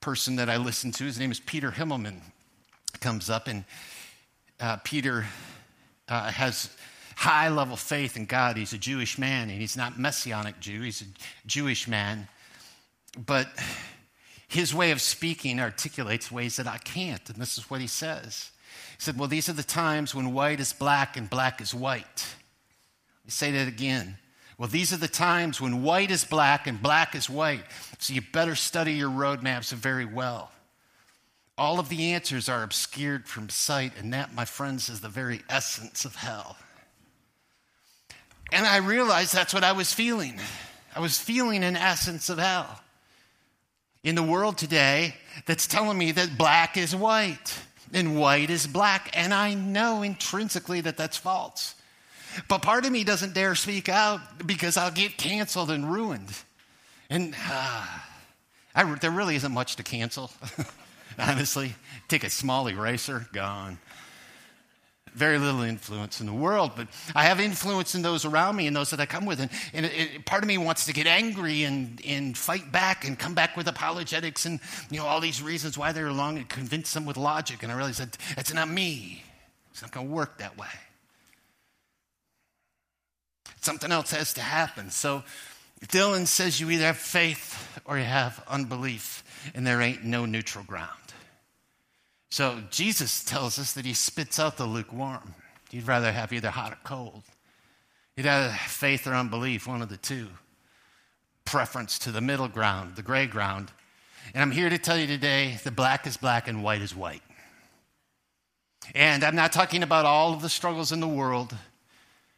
person 0.00 0.36
that 0.36 0.50
I 0.50 0.58
listen 0.58 0.92
to, 0.92 1.04
his 1.04 1.18
name 1.18 1.30
is 1.30 1.40
Peter 1.40 1.70
Himmelman, 1.70 2.20
comes 3.00 3.30
up, 3.30 3.48
and 3.48 3.64
uh, 4.60 4.76
Peter 4.78 5.26
uh, 6.08 6.30
has 6.30 6.70
high 7.16 7.48
level 7.48 7.76
faith 7.76 8.16
in 8.16 8.26
God. 8.26 8.56
He's 8.56 8.72
a 8.72 8.78
Jewish 8.78 9.18
man, 9.18 9.50
and 9.50 9.60
he's 9.60 9.76
not 9.76 9.98
messianic 9.98 10.60
Jew. 10.60 10.82
He's 10.82 11.02
a 11.02 11.06
Jewish 11.46 11.88
man, 11.88 12.28
but 13.26 13.48
his 14.48 14.74
way 14.74 14.90
of 14.90 15.00
speaking 15.00 15.60
articulates 15.60 16.30
ways 16.30 16.56
that 16.56 16.66
I 16.66 16.78
can't. 16.78 17.28
And 17.28 17.38
this 17.38 17.58
is 17.58 17.68
what 17.70 17.80
he 17.80 17.86
says. 17.86 18.50
He 18.96 19.02
said, 19.02 19.18
Well, 19.18 19.28
these 19.28 19.48
are 19.48 19.54
the 19.54 19.62
times 19.62 20.14
when 20.14 20.32
white 20.32 20.60
is 20.60 20.72
black 20.72 21.16
and 21.16 21.28
black 21.28 21.60
is 21.60 21.74
white. 21.74 22.26
Let 23.22 23.26
me 23.26 23.30
say 23.30 23.50
that 23.52 23.68
again. 23.68 24.18
Well, 24.58 24.68
these 24.68 24.92
are 24.92 24.96
the 24.96 25.08
times 25.08 25.60
when 25.60 25.82
white 25.82 26.10
is 26.10 26.24
black 26.24 26.66
and 26.66 26.80
black 26.80 27.14
is 27.14 27.28
white. 27.28 27.64
So 27.98 28.14
you 28.14 28.22
better 28.32 28.54
study 28.54 28.94
your 28.94 29.10
roadmaps 29.10 29.72
very 29.72 30.06
well. 30.06 30.50
All 31.58 31.78
of 31.80 31.88
the 31.88 32.12
answers 32.12 32.48
are 32.48 32.62
obscured 32.62 33.26
from 33.26 33.48
sight, 33.48 33.92
and 33.98 34.12
that, 34.12 34.34
my 34.34 34.44
friends, 34.44 34.88
is 34.88 35.00
the 35.00 35.08
very 35.08 35.40
essence 35.48 36.04
of 36.04 36.16
hell. 36.16 36.56
And 38.52 38.66
I 38.66 38.76
realized 38.76 39.34
that's 39.34 39.54
what 39.54 39.64
I 39.64 39.72
was 39.72 39.92
feeling. 39.92 40.38
I 40.94 41.00
was 41.00 41.18
feeling 41.18 41.64
an 41.64 41.76
essence 41.76 42.28
of 42.28 42.38
hell 42.38 42.80
in 44.04 44.14
the 44.14 44.22
world 44.22 44.56
today 44.56 45.14
that's 45.46 45.66
telling 45.66 45.98
me 45.98 46.12
that 46.12 46.38
black 46.38 46.76
is 46.76 46.94
white 46.94 47.58
and 47.92 48.18
white 48.18 48.50
is 48.50 48.66
black. 48.66 49.10
And 49.14 49.34
I 49.34 49.54
know 49.54 50.02
intrinsically 50.02 50.80
that 50.82 50.96
that's 50.96 51.16
false. 51.16 51.74
But 52.48 52.62
part 52.62 52.84
of 52.84 52.92
me 52.92 53.02
doesn't 53.02 53.34
dare 53.34 53.54
speak 53.54 53.88
out 53.88 54.20
because 54.46 54.76
I'll 54.76 54.90
get 54.90 55.16
canceled 55.16 55.70
and 55.70 55.90
ruined. 55.90 56.32
And 57.10 57.34
uh, 57.50 57.86
I, 58.74 58.94
there 59.00 59.10
really 59.10 59.36
isn't 59.36 59.52
much 59.52 59.76
to 59.76 59.82
cancel. 59.82 60.30
honestly. 61.18 61.74
Take 62.08 62.24
a 62.24 62.30
small 62.30 62.66
eraser, 62.68 63.26
gone. 63.32 63.78
Very 65.12 65.38
little 65.38 65.62
influence 65.62 66.20
in 66.20 66.26
the 66.26 66.32
world, 66.34 66.72
but 66.76 66.88
I 67.14 67.24
have 67.24 67.40
influence 67.40 67.94
in 67.94 68.02
those 68.02 68.26
around 68.26 68.54
me 68.54 68.66
and 68.66 68.76
those 68.76 68.90
that 68.90 69.00
I 69.00 69.06
come 69.06 69.24
with. 69.24 69.40
And, 69.40 69.50
and 69.72 69.86
it, 69.86 70.26
part 70.26 70.42
of 70.42 70.48
me 70.48 70.58
wants 70.58 70.84
to 70.86 70.92
get 70.92 71.06
angry 71.06 71.62
and, 71.62 72.02
and 72.06 72.36
fight 72.36 72.70
back 72.70 73.06
and 73.06 73.18
come 73.18 73.34
back 73.34 73.56
with 73.56 73.66
apologetics 73.66 74.44
and 74.44 74.60
you 74.90 74.98
know 74.98 75.06
all 75.06 75.20
these 75.20 75.40
reasons 75.42 75.78
why 75.78 75.92
they're 75.92 76.06
wrong 76.06 76.36
and 76.36 76.46
convince 76.50 76.92
them 76.92 77.06
with 77.06 77.16
logic. 77.16 77.62
And 77.62 77.72
I 77.72 77.76
realize 77.76 77.96
that 77.96 78.18
it's 78.36 78.52
not 78.52 78.68
me. 78.68 79.22
It's 79.70 79.80
not 79.80 79.90
going 79.90 80.06
to 80.06 80.12
work 80.12 80.36
that 80.38 80.58
way. 80.58 80.68
Something 83.62 83.90
else 83.90 84.10
has 84.10 84.34
to 84.34 84.42
happen. 84.42 84.90
So 84.90 85.24
Dylan 85.86 86.26
says 86.26 86.60
you 86.60 86.70
either 86.70 86.84
have 86.84 86.96
faith 86.96 87.80
or 87.84 87.98
you 87.98 88.04
have 88.04 88.42
unbelief, 88.48 89.24
and 89.54 89.66
there 89.66 89.80
ain't 89.80 90.04
no 90.04 90.24
neutral 90.24 90.64
ground. 90.64 90.90
So 92.36 92.58
Jesus 92.70 93.24
tells 93.24 93.58
us 93.58 93.72
that 93.72 93.86
he 93.86 93.94
spits 93.94 94.38
out 94.38 94.58
the 94.58 94.66
lukewarm. 94.66 95.34
You'd 95.70 95.88
rather 95.88 96.12
have 96.12 96.34
either 96.34 96.50
hot 96.50 96.74
or 96.74 96.78
cold. 96.84 97.22
Either 98.18 98.50
have 98.50 98.70
faith 98.70 99.06
or 99.06 99.14
unbelief, 99.14 99.66
one 99.66 99.80
of 99.80 99.88
the 99.88 99.96
two. 99.96 100.28
Preference 101.46 101.98
to 102.00 102.12
the 102.12 102.20
middle 102.20 102.48
ground, 102.48 102.96
the 102.96 103.02
gray 103.02 103.26
ground. 103.26 103.72
And 104.34 104.42
I'm 104.42 104.50
here 104.50 104.68
to 104.68 104.76
tell 104.76 104.98
you 104.98 105.06
today 105.06 105.58
the 105.64 105.70
black 105.70 106.06
is 106.06 106.18
black 106.18 106.46
and 106.46 106.62
white 106.62 106.82
is 106.82 106.94
white. 106.94 107.22
And 108.94 109.24
I'm 109.24 109.34
not 109.34 109.52
talking 109.52 109.82
about 109.82 110.04
all 110.04 110.34
of 110.34 110.42
the 110.42 110.50
struggles 110.50 110.92
in 110.92 111.00
the 111.00 111.08
world 111.08 111.56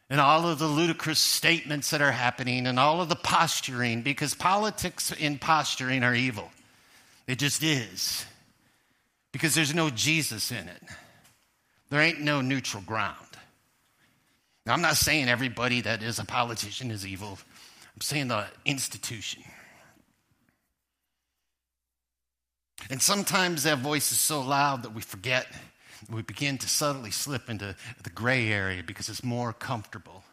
and 0.09 0.21
all 0.21 0.47
of 0.47 0.59
the 0.59 0.67
ludicrous 0.67 1.19
statements 1.19 1.89
that 1.89 2.01
are 2.01 2.13
happening 2.13 2.67
and 2.67 2.79
all 2.79 3.01
of 3.01 3.09
the 3.09 3.17
posturing, 3.17 4.01
because 4.01 4.33
politics 4.33 5.13
and 5.19 5.41
posturing 5.41 6.05
are 6.05 6.15
evil. 6.15 6.51
It 7.27 7.37
just 7.37 7.63
is. 7.63 8.25
Because 9.31 9.53
there's 9.53 9.73
no 9.73 9.89
Jesus 9.89 10.51
in 10.51 10.67
it, 10.67 10.81
there 11.89 12.01
ain't 12.01 12.21
no 12.21 12.41
neutral 12.41 12.83
ground. 12.83 13.15
Now, 14.65 14.73
I'm 14.73 14.81
not 14.81 14.97
saying 14.97 15.29
everybody 15.29 15.81
that 15.81 16.03
is 16.03 16.19
a 16.19 16.25
politician 16.25 16.91
is 16.91 17.05
evil, 17.05 17.37
I'm 17.95 18.01
saying 18.01 18.27
the 18.27 18.45
institution. 18.65 19.43
And 22.89 23.01
sometimes 23.01 23.63
that 23.63 23.79
voice 23.79 24.11
is 24.11 24.19
so 24.19 24.41
loud 24.41 24.83
that 24.83 24.93
we 24.93 25.01
forget 25.01 25.47
we 26.09 26.21
begin 26.21 26.57
to 26.57 26.69
subtly 26.69 27.11
slip 27.11 27.49
into 27.49 27.75
the 28.03 28.09
gray 28.09 28.51
area 28.51 28.83
because 28.83 29.09
it's 29.09 29.23
more 29.23 29.51
comfortable. 29.51 30.23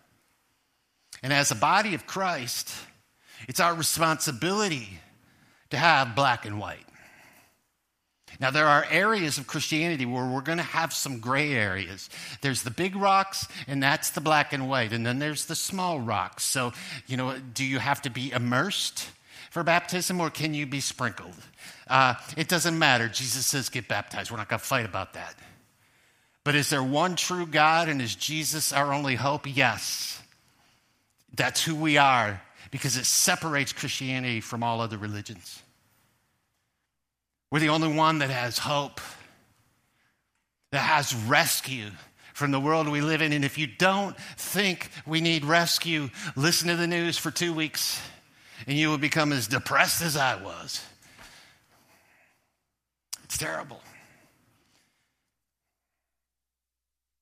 And 1.22 1.32
as 1.32 1.50
a 1.50 1.56
body 1.56 1.94
of 1.94 2.06
Christ, 2.06 2.72
it's 3.48 3.58
our 3.60 3.74
responsibility 3.74 5.00
to 5.70 5.76
have 5.76 6.14
black 6.14 6.46
and 6.46 6.60
white. 6.60 6.85
Now, 8.40 8.50
there 8.50 8.66
are 8.66 8.86
areas 8.90 9.38
of 9.38 9.46
Christianity 9.46 10.04
where 10.04 10.26
we're 10.26 10.40
going 10.42 10.58
to 10.58 10.64
have 10.64 10.92
some 10.92 11.20
gray 11.20 11.54
areas. 11.54 12.10
There's 12.42 12.62
the 12.62 12.70
big 12.70 12.96
rocks, 12.96 13.46
and 13.66 13.82
that's 13.82 14.10
the 14.10 14.20
black 14.20 14.52
and 14.52 14.68
white. 14.68 14.92
And 14.92 15.06
then 15.06 15.18
there's 15.18 15.46
the 15.46 15.54
small 15.54 16.00
rocks. 16.00 16.44
So, 16.44 16.72
you 17.06 17.16
know, 17.16 17.38
do 17.38 17.64
you 17.64 17.78
have 17.78 18.02
to 18.02 18.10
be 18.10 18.32
immersed 18.32 19.08
for 19.50 19.62
baptism 19.62 20.20
or 20.20 20.28
can 20.28 20.52
you 20.52 20.66
be 20.66 20.80
sprinkled? 20.80 21.34
Uh, 21.88 22.14
it 22.36 22.48
doesn't 22.48 22.78
matter. 22.78 23.08
Jesus 23.08 23.46
says 23.46 23.68
get 23.68 23.88
baptized. 23.88 24.30
We're 24.30 24.36
not 24.36 24.48
going 24.48 24.60
to 24.60 24.64
fight 24.64 24.84
about 24.84 25.14
that. 25.14 25.34
But 26.44 26.54
is 26.54 26.70
there 26.70 26.82
one 26.82 27.16
true 27.16 27.46
God 27.46 27.88
and 27.88 28.02
is 28.02 28.14
Jesus 28.14 28.72
our 28.72 28.92
only 28.92 29.14
hope? 29.14 29.46
Yes. 29.46 30.22
That's 31.34 31.64
who 31.64 31.74
we 31.74 31.96
are 31.96 32.40
because 32.70 32.96
it 32.96 33.06
separates 33.06 33.72
Christianity 33.72 34.40
from 34.40 34.62
all 34.62 34.80
other 34.80 34.98
religions. 34.98 35.62
We're 37.50 37.60
the 37.60 37.68
only 37.68 37.92
one 37.92 38.18
that 38.18 38.30
has 38.30 38.58
hope, 38.58 39.00
that 40.72 40.78
has 40.78 41.14
rescue 41.14 41.90
from 42.34 42.50
the 42.50 42.60
world 42.60 42.88
we 42.88 43.00
live 43.00 43.22
in. 43.22 43.32
And 43.32 43.44
if 43.44 43.56
you 43.56 43.66
don't 43.66 44.16
think 44.36 44.90
we 45.06 45.20
need 45.20 45.44
rescue, 45.44 46.10
listen 46.34 46.68
to 46.68 46.76
the 46.76 46.86
news 46.86 47.16
for 47.16 47.30
two 47.30 47.54
weeks 47.54 48.00
and 48.66 48.76
you 48.76 48.88
will 48.88 48.98
become 48.98 49.32
as 49.32 49.46
depressed 49.46 50.02
as 50.02 50.16
I 50.16 50.42
was. 50.42 50.84
It's 53.24 53.38
terrible. 53.38 53.80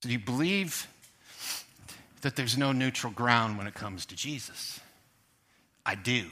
Do 0.03 0.11
you 0.11 0.19
believe 0.19 0.87
that 2.21 2.37
there's 2.37 2.59
no 2.59 2.73
neutral 2.73 3.13
ground 3.13 3.57
when 3.59 3.67
it 3.67 3.75
comes 3.75 4.07
to 4.07 4.17
Jesus? 4.17 4.81
I 5.87 5.95
do. 5.95 6.27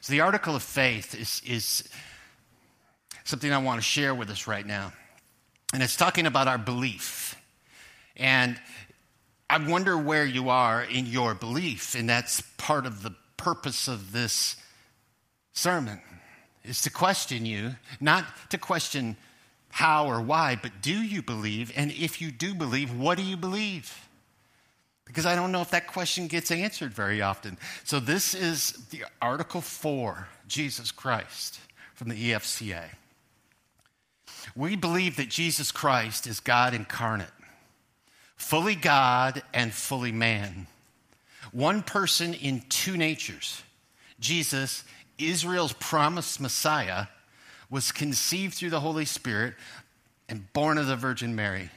So 0.00 0.12
the 0.12 0.20
article 0.20 0.54
of 0.54 0.62
faith 0.62 1.14
is, 1.14 1.42
is 1.46 1.88
something 3.24 3.52
I 3.52 3.58
want 3.58 3.78
to 3.78 3.82
share 3.82 4.14
with 4.14 4.30
us 4.30 4.46
right 4.46 4.66
now. 4.66 4.92
And 5.72 5.82
it's 5.82 5.96
talking 5.96 6.26
about 6.26 6.48
our 6.48 6.58
belief. 6.58 7.36
And 8.16 8.58
I 9.48 9.58
wonder 9.58 9.96
where 9.96 10.24
you 10.24 10.48
are 10.48 10.82
in 10.82 11.06
your 11.06 11.34
belief. 11.34 11.94
And 11.94 12.08
that's 12.08 12.40
part 12.56 12.86
of 12.86 13.02
the 13.02 13.14
purpose 13.36 13.88
of 13.88 14.12
this 14.12 14.56
sermon 15.52 16.00
is 16.64 16.82
to 16.82 16.90
question 16.90 17.46
you, 17.46 17.74
not 18.00 18.24
to 18.50 18.58
question 18.58 19.16
how 19.70 20.06
or 20.06 20.20
why, 20.20 20.58
but 20.60 20.82
do 20.82 20.92
you 20.92 21.22
believe? 21.22 21.72
And 21.76 21.90
if 21.92 22.20
you 22.20 22.30
do 22.30 22.54
believe, 22.54 22.94
what 22.96 23.16
do 23.16 23.24
you 23.24 23.36
believe? 23.36 24.08
Because 25.04 25.26
I 25.26 25.34
don't 25.34 25.52
know 25.52 25.62
if 25.62 25.70
that 25.70 25.86
question 25.86 26.26
gets 26.26 26.50
answered 26.50 26.92
very 26.92 27.22
often. 27.22 27.56
So, 27.84 27.98
this 27.98 28.34
is 28.34 28.72
the 28.90 29.04
Article 29.20 29.60
4, 29.60 30.28
Jesus 30.46 30.92
Christ, 30.92 31.58
from 31.94 32.08
the 32.08 32.30
EFCA. 32.30 32.84
We 34.54 34.76
believe 34.76 35.16
that 35.16 35.28
Jesus 35.28 35.72
Christ 35.72 36.26
is 36.26 36.40
God 36.40 36.74
incarnate, 36.74 37.28
fully 38.36 38.74
God 38.74 39.42
and 39.54 39.72
fully 39.72 40.12
man. 40.12 40.66
One 41.52 41.82
person 41.82 42.34
in 42.34 42.62
two 42.68 42.96
natures. 42.96 43.62
Jesus, 44.18 44.84
Israel's 45.18 45.72
promised 45.72 46.40
Messiah, 46.40 47.06
was 47.70 47.92
conceived 47.92 48.54
through 48.54 48.70
the 48.70 48.80
Holy 48.80 49.04
Spirit 49.04 49.54
and 50.28 50.52
born 50.52 50.78
of 50.78 50.86
the 50.86 50.96
Virgin 50.96 51.34
Mary. 51.34 51.70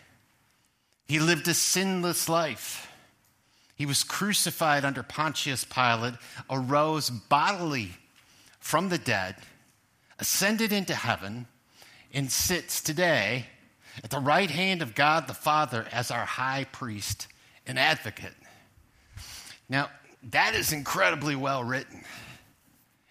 He 1.07 1.19
lived 1.19 1.47
a 1.47 1.53
sinless 1.53 2.27
life. 2.27 2.89
He 3.75 3.85
was 3.85 4.03
crucified 4.03 4.85
under 4.85 5.03
Pontius 5.03 5.65
Pilate, 5.65 6.15
arose 6.49 7.09
bodily 7.09 7.91
from 8.59 8.89
the 8.89 8.97
dead, 8.97 9.35
ascended 10.19 10.71
into 10.71 10.95
heaven, 10.95 11.47
and 12.13 12.31
sits 12.31 12.81
today 12.81 13.47
at 14.03 14.09
the 14.09 14.19
right 14.19 14.49
hand 14.49 14.81
of 14.81 14.95
God 14.95 15.27
the 15.27 15.33
Father 15.33 15.85
as 15.91 16.11
our 16.11 16.25
high 16.25 16.65
priest 16.71 17.27
and 17.65 17.79
advocate. 17.79 18.33
Now, 19.69 19.89
that 20.31 20.55
is 20.55 20.71
incredibly 20.71 21.35
well 21.35 21.63
written. 21.63 22.03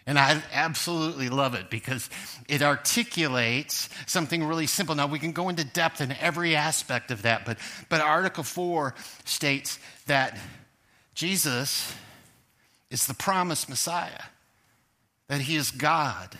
And 0.06 0.18
I 0.18 0.42
absolutely 0.52 1.28
love 1.28 1.54
it 1.54 1.70
because 1.70 2.10
it 2.48 2.60
articulates 2.60 3.88
something 4.06 4.42
really 4.42 4.66
simple. 4.66 4.94
Now, 4.94 5.06
we 5.06 5.20
can 5.20 5.32
go 5.32 5.48
into 5.48 5.64
depth 5.64 6.00
in 6.00 6.12
every 6.12 6.56
aspect 6.56 7.12
of 7.12 7.22
that, 7.22 7.44
but, 7.44 7.58
but 7.88 8.00
Article 8.00 8.42
4 8.42 8.94
states 9.24 9.78
that 10.06 10.36
Jesus 11.14 11.94
is 12.90 13.06
the 13.06 13.14
promised 13.14 13.68
Messiah, 13.68 14.22
that 15.28 15.42
he 15.42 15.54
is 15.54 15.70
God, 15.70 16.36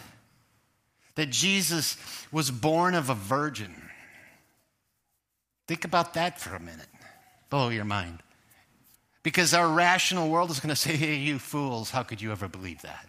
that 1.15 1.31
Jesus 1.31 1.97
was 2.31 2.51
born 2.51 2.95
of 2.95 3.11
a 3.11 3.15
virgin. 3.15 3.75
Think 5.69 5.85
about 5.85 6.15
that 6.15 6.41
for 6.41 6.55
a 6.55 6.61
minute. 6.61 6.89
Blow 7.51 7.69
your 7.69 7.85
mind. 7.85 8.23
Because 9.23 9.55
our 9.55 9.69
rational 9.69 10.29
world 10.29 10.51
is 10.51 10.59
going 10.59 10.71
to 10.71 10.77
say, 10.77 10.97
hey, 10.97 11.17
you 11.17 11.39
fools, 11.39 11.91
how 11.91 12.03
could 12.03 12.21
you 12.21 12.33
ever 12.33 12.49
believe 12.49 12.83
that? 12.83 13.09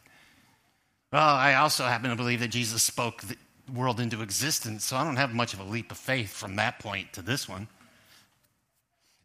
Well, 1.12 1.22
I 1.22 1.56
also 1.56 1.86
happen 1.86 2.10
to 2.10 2.16
believe 2.16 2.40
that 2.42 2.50
Jesus 2.50 2.84
spoke 2.84 3.22
the 3.22 3.38
world 3.72 4.00
into 4.00 4.22
existence, 4.22 4.86
so 4.86 4.98
I 4.98 5.04
don't 5.04 5.16
have 5.16 5.34
much 5.34 5.54
of 5.54 5.60
a 5.60 5.64
leap 5.64 5.92
of 5.92 5.98
faith 5.98 6.34
from 6.34 6.56
that 6.58 6.80
point 6.80 7.14
to 7.14 7.22
this 7.22 7.48
one. 7.48 7.68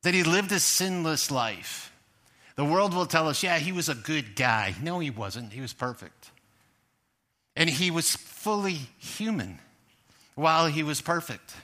That 0.02 0.14
he 0.14 0.22
lived 0.22 0.52
a 0.52 0.60
sinless 0.60 1.30
life. 1.30 1.92
The 2.56 2.64
world 2.64 2.94
will 2.94 3.06
tell 3.06 3.28
us, 3.28 3.42
yeah, 3.42 3.58
he 3.58 3.72
was 3.72 3.88
a 3.88 3.94
good 3.94 4.36
guy. 4.36 4.74
No, 4.82 4.98
he 4.98 5.10
wasn't. 5.10 5.52
He 5.52 5.60
was 5.60 5.72
perfect. 5.72 6.30
And 7.58 7.68
he 7.68 7.90
was 7.90 8.14
fully 8.14 8.78
human 8.98 9.58
while 10.36 10.68
he 10.68 10.84
was 10.84 11.00
perfect. 11.00 11.54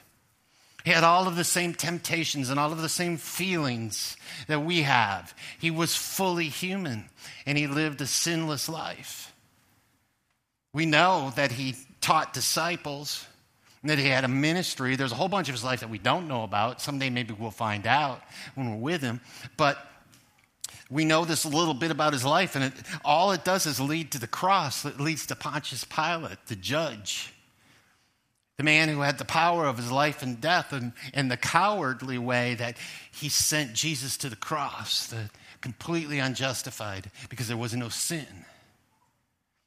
He 0.84 0.90
had 0.90 1.04
all 1.04 1.28
of 1.28 1.36
the 1.36 1.44
same 1.44 1.72
temptations 1.72 2.50
and 2.50 2.58
all 2.60 2.72
of 2.72 2.82
the 2.82 2.88
same 2.88 3.16
feelings 3.16 4.16
that 4.48 4.64
we 4.64 4.82
have. 4.82 5.34
He 5.58 5.70
was 5.70 5.96
fully 5.96 6.48
human 6.48 7.04
and 7.46 7.56
he 7.56 7.68
lived 7.68 8.00
a 8.00 8.06
sinless 8.06 8.68
life. 8.68 9.32
We 10.74 10.84
know 10.84 11.32
that 11.36 11.52
he 11.52 11.76
taught 12.00 12.34
disciples, 12.34 13.24
that 13.84 13.98
he 13.98 14.08
had 14.08 14.24
a 14.24 14.28
ministry. 14.28 14.96
There's 14.96 15.12
a 15.12 15.14
whole 15.14 15.28
bunch 15.28 15.48
of 15.48 15.54
his 15.54 15.64
life 15.64 15.80
that 15.80 15.90
we 15.90 15.98
don't 15.98 16.26
know 16.26 16.42
about. 16.42 16.82
Someday 16.82 17.08
maybe 17.08 17.34
we'll 17.38 17.52
find 17.52 17.86
out 17.86 18.20
when 18.56 18.68
we're 18.72 18.92
with 18.92 19.00
him. 19.00 19.20
But 19.56 19.78
we 20.94 21.04
know 21.04 21.24
this 21.24 21.42
a 21.42 21.48
little 21.48 21.74
bit 21.74 21.90
about 21.90 22.12
his 22.12 22.24
life, 22.24 22.54
and 22.54 22.66
it, 22.66 22.72
all 23.04 23.32
it 23.32 23.44
does 23.44 23.66
is 23.66 23.80
lead 23.80 24.12
to 24.12 24.20
the 24.20 24.28
cross. 24.28 24.84
It 24.84 25.00
leads 25.00 25.26
to 25.26 25.34
Pontius 25.34 25.82
Pilate, 25.82 26.38
the 26.46 26.54
judge. 26.54 27.34
The 28.58 28.62
man 28.62 28.88
who 28.88 29.00
had 29.00 29.18
the 29.18 29.24
power 29.24 29.66
of 29.66 29.76
his 29.76 29.90
life 29.90 30.22
and 30.22 30.40
death, 30.40 30.72
and, 30.72 30.92
and 31.12 31.28
the 31.28 31.36
cowardly 31.36 32.16
way 32.16 32.54
that 32.54 32.76
he 33.10 33.28
sent 33.28 33.74
Jesus 33.74 34.16
to 34.18 34.28
the 34.28 34.36
cross, 34.36 35.08
the 35.08 35.30
completely 35.60 36.20
unjustified 36.20 37.10
because 37.28 37.48
there 37.48 37.56
was 37.56 37.74
no 37.74 37.88
sin. 37.88 38.44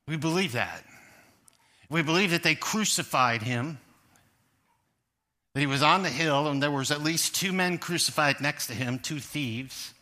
We 0.07 0.15
believe 0.15 0.53
that. 0.53 0.86
We 1.89 2.03
believe 2.03 2.31
that 2.31 2.43
they 2.43 2.55
crucified 2.55 3.41
him, 3.41 3.79
that 5.53 5.60
he 5.60 5.67
was 5.67 5.84
on 5.84 6.03
the 6.03 6.10
hill, 6.10 6.48
and 6.48 6.63
there 6.63 6.72
was 6.72 6.89
at 6.89 7.03
least 7.03 7.36
two 7.36 7.51
men 7.51 7.79
crucified 7.79 8.39
next 8.39 8.67
to 8.67 8.74
him, 8.74 8.98
two 8.98 9.19
thieves. 9.19 9.93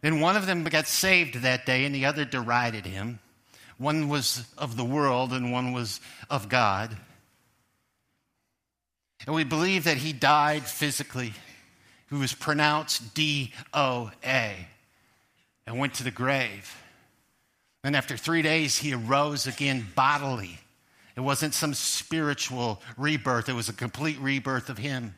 Then 0.00 0.20
one 0.20 0.36
of 0.36 0.46
them 0.46 0.64
got 0.64 0.86
saved 0.86 1.36
that 1.36 1.66
day, 1.66 1.84
and 1.84 1.94
the 1.94 2.06
other 2.06 2.24
derided 2.24 2.86
him. 2.86 3.18
One 3.76 4.08
was 4.08 4.46
of 4.58 4.76
the 4.76 4.84
world, 4.84 5.32
and 5.32 5.52
one 5.52 5.72
was 5.72 6.00
of 6.28 6.48
God. 6.48 6.96
And 9.26 9.34
we 9.34 9.44
believe 9.44 9.84
that 9.84 9.98
he 9.98 10.12
died 10.12 10.64
physically. 10.64 11.34
He 12.08 12.16
was 12.16 12.32
pronounced 12.32 13.14
D 13.14 13.52
O 13.72 14.10
A 14.24 14.56
and 15.66 15.78
went 15.78 15.94
to 15.94 16.04
the 16.04 16.10
grave. 16.10 16.74
And 17.84 17.94
after 17.94 18.16
three 18.16 18.42
days, 18.42 18.78
he 18.78 18.92
arose 18.92 19.46
again 19.46 19.86
bodily. 19.94 20.58
It 21.16 21.20
wasn't 21.20 21.54
some 21.54 21.74
spiritual 21.74 22.80
rebirth, 22.96 23.48
it 23.48 23.54
was 23.54 23.68
a 23.68 23.74
complete 23.74 24.18
rebirth 24.18 24.68
of 24.70 24.78
him, 24.78 25.14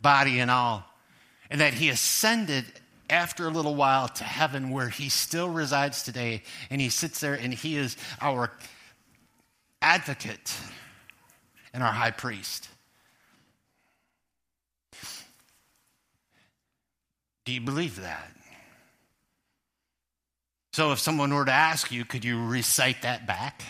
body 0.00 0.38
and 0.38 0.50
all. 0.50 0.84
And 1.50 1.60
that 1.60 1.74
he 1.74 1.88
ascended 1.88 2.64
after 3.08 3.46
a 3.46 3.50
little 3.50 3.74
while 3.74 4.08
to 4.08 4.24
heaven 4.24 4.70
where 4.70 4.88
he 4.88 5.08
still 5.08 5.48
resides 5.48 6.02
today. 6.02 6.42
And 6.70 6.80
he 6.80 6.88
sits 6.88 7.20
there 7.20 7.34
and 7.34 7.52
he 7.52 7.76
is 7.76 7.96
our 8.20 8.50
advocate 9.80 10.56
and 11.72 11.82
our 11.82 11.92
high 11.92 12.10
priest. 12.10 12.68
Do 17.44 17.52
you 17.52 17.60
believe 17.60 18.00
that? 18.00 18.32
So 20.72 20.92
if 20.92 20.98
someone 20.98 21.32
were 21.32 21.44
to 21.44 21.52
ask 21.52 21.90
you, 21.90 22.04
could 22.04 22.24
you 22.24 22.44
recite 22.44 23.02
that 23.02 23.26
back? 23.26 23.62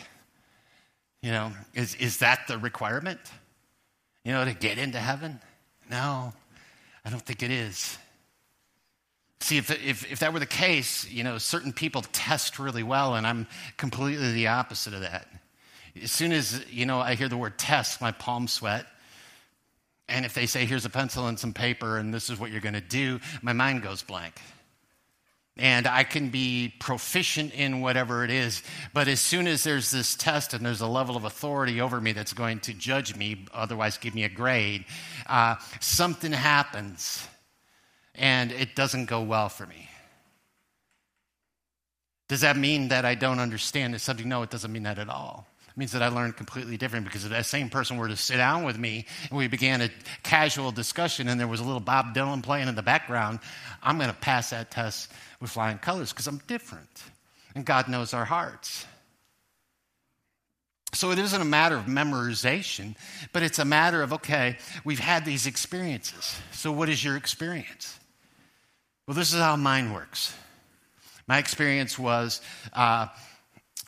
You 1.22 1.30
know, 1.30 1.52
is, 1.74 1.94
is 1.96 2.18
that 2.18 2.48
the 2.48 2.58
requirement? 2.58 3.20
You 4.24 4.32
know, 4.32 4.44
to 4.44 4.54
get 4.54 4.78
into 4.78 4.98
heaven? 4.98 5.40
No, 5.90 6.32
I 7.04 7.10
don't 7.10 7.22
think 7.22 7.42
it 7.42 7.50
is. 7.50 7.96
See, 9.40 9.58
if, 9.58 9.70
if, 9.70 10.10
if 10.10 10.18
that 10.20 10.32
were 10.32 10.38
the 10.38 10.46
case, 10.46 11.08
you 11.10 11.22
know, 11.22 11.38
certain 11.38 11.72
people 11.72 12.02
test 12.12 12.58
really 12.58 12.82
well, 12.82 13.14
and 13.14 13.26
I'm 13.26 13.46
completely 13.76 14.32
the 14.32 14.48
opposite 14.48 14.94
of 14.94 15.02
that. 15.02 15.28
As 16.02 16.10
soon 16.10 16.32
as, 16.32 16.64
you 16.70 16.86
know, 16.86 17.00
I 17.00 17.14
hear 17.14 17.28
the 17.28 17.36
word 17.36 17.58
test, 17.58 18.00
my 18.00 18.12
palms 18.12 18.52
sweat. 18.52 18.86
And 20.08 20.24
if 20.24 20.34
they 20.34 20.46
say, 20.46 20.64
here's 20.64 20.84
a 20.84 20.90
pencil 20.90 21.26
and 21.26 21.38
some 21.38 21.52
paper, 21.52 21.98
and 21.98 22.14
this 22.14 22.30
is 22.30 22.38
what 22.38 22.50
you're 22.50 22.60
going 22.60 22.74
to 22.74 22.80
do, 22.80 23.20
my 23.42 23.52
mind 23.52 23.82
goes 23.82 24.02
blank 24.02 24.40
and 25.58 25.86
I 25.86 26.04
can 26.04 26.28
be 26.28 26.74
proficient 26.78 27.54
in 27.54 27.80
whatever 27.80 28.24
it 28.24 28.30
is. 28.30 28.62
But 28.92 29.08
as 29.08 29.20
soon 29.20 29.46
as 29.46 29.64
there's 29.64 29.90
this 29.90 30.14
test 30.14 30.52
and 30.52 30.64
there's 30.64 30.82
a 30.82 30.86
level 30.86 31.16
of 31.16 31.24
authority 31.24 31.80
over 31.80 32.00
me 32.00 32.12
that's 32.12 32.34
going 32.34 32.60
to 32.60 32.74
judge 32.74 33.16
me, 33.16 33.46
otherwise 33.54 33.96
give 33.96 34.14
me 34.14 34.24
a 34.24 34.28
grade, 34.28 34.84
uh, 35.26 35.56
something 35.80 36.32
happens 36.32 37.26
and 38.16 38.52
it 38.52 38.74
doesn't 38.74 39.06
go 39.06 39.22
well 39.22 39.48
for 39.48 39.66
me. 39.66 39.88
Does 42.28 42.40
that 42.40 42.56
mean 42.56 42.88
that 42.88 43.04
I 43.04 43.14
don't 43.14 43.38
understand 43.38 43.94
the 43.94 43.98
subject? 43.98 44.28
No, 44.28 44.42
it 44.42 44.50
doesn't 44.50 44.72
mean 44.72 44.82
that 44.82 44.98
at 44.98 45.08
all. 45.08 45.46
It 45.68 45.76
means 45.76 45.92
that 45.92 46.02
I 46.02 46.08
learned 46.08 46.36
completely 46.36 46.76
different 46.76 47.04
because 47.04 47.24
if 47.24 47.30
that 47.30 47.46
same 47.46 47.70
person 47.70 47.98
were 47.98 48.08
to 48.08 48.16
sit 48.16 48.38
down 48.38 48.64
with 48.64 48.78
me 48.78 49.06
and 49.28 49.38
we 49.38 49.46
began 49.46 49.80
a 49.80 49.90
casual 50.22 50.72
discussion 50.72 51.28
and 51.28 51.38
there 51.38 51.46
was 51.46 51.60
a 51.60 51.64
little 51.64 51.80
Bob 51.80 52.14
Dylan 52.14 52.42
playing 52.42 52.68
in 52.68 52.74
the 52.74 52.82
background, 52.82 53.38
I'm 53.82 53.98
going 53.98 54.10
to 54.10 54.16
pass 54.16 54.50
that 54.50 54.70
test 54.70 55.12
with 55.40 55.50
flying 55.50 55.78
colors 55.78 56.12
because 56.12 56.26
I'm 56.26 56.40
different. 56.46 57.04
And 57.54 57.64
God 57.64 57.88
knows 57.88 58.12
our 58.12 58.24
hearts. 58.24 58.86
So 60.92 61.10
it 61.10 61.18
isn't 61.18 61.40
a 61.40 61.44
matter 61.44 61.76
of 61.76 61.84
memorization, 61.84 62.96
but 63.32 63.42
it's 63.42 63.58
a 63.58 63.64
matter 63.64 64.02
of, 64.02 64.14
okay, 64.14 64.56
we've 64.84 64.98
had 64.98 65.24
these 65.24 65.46
experiences. 65.46 66.40
So 66.52 66.72
what 66.72 66.88
is 66.88 67.04
your 67.04 67.16
experience? 67.16 67.98
Well, 69.06 69.14
this 69.14 69.32
is 69.32 69.38
how 69.40 69.54
mine 69.54 69.92
works. 69.92 70.34
My 71.28 71.38
experience 71.38 71.96
was 71.96 72.40
uh, 72.72 73.06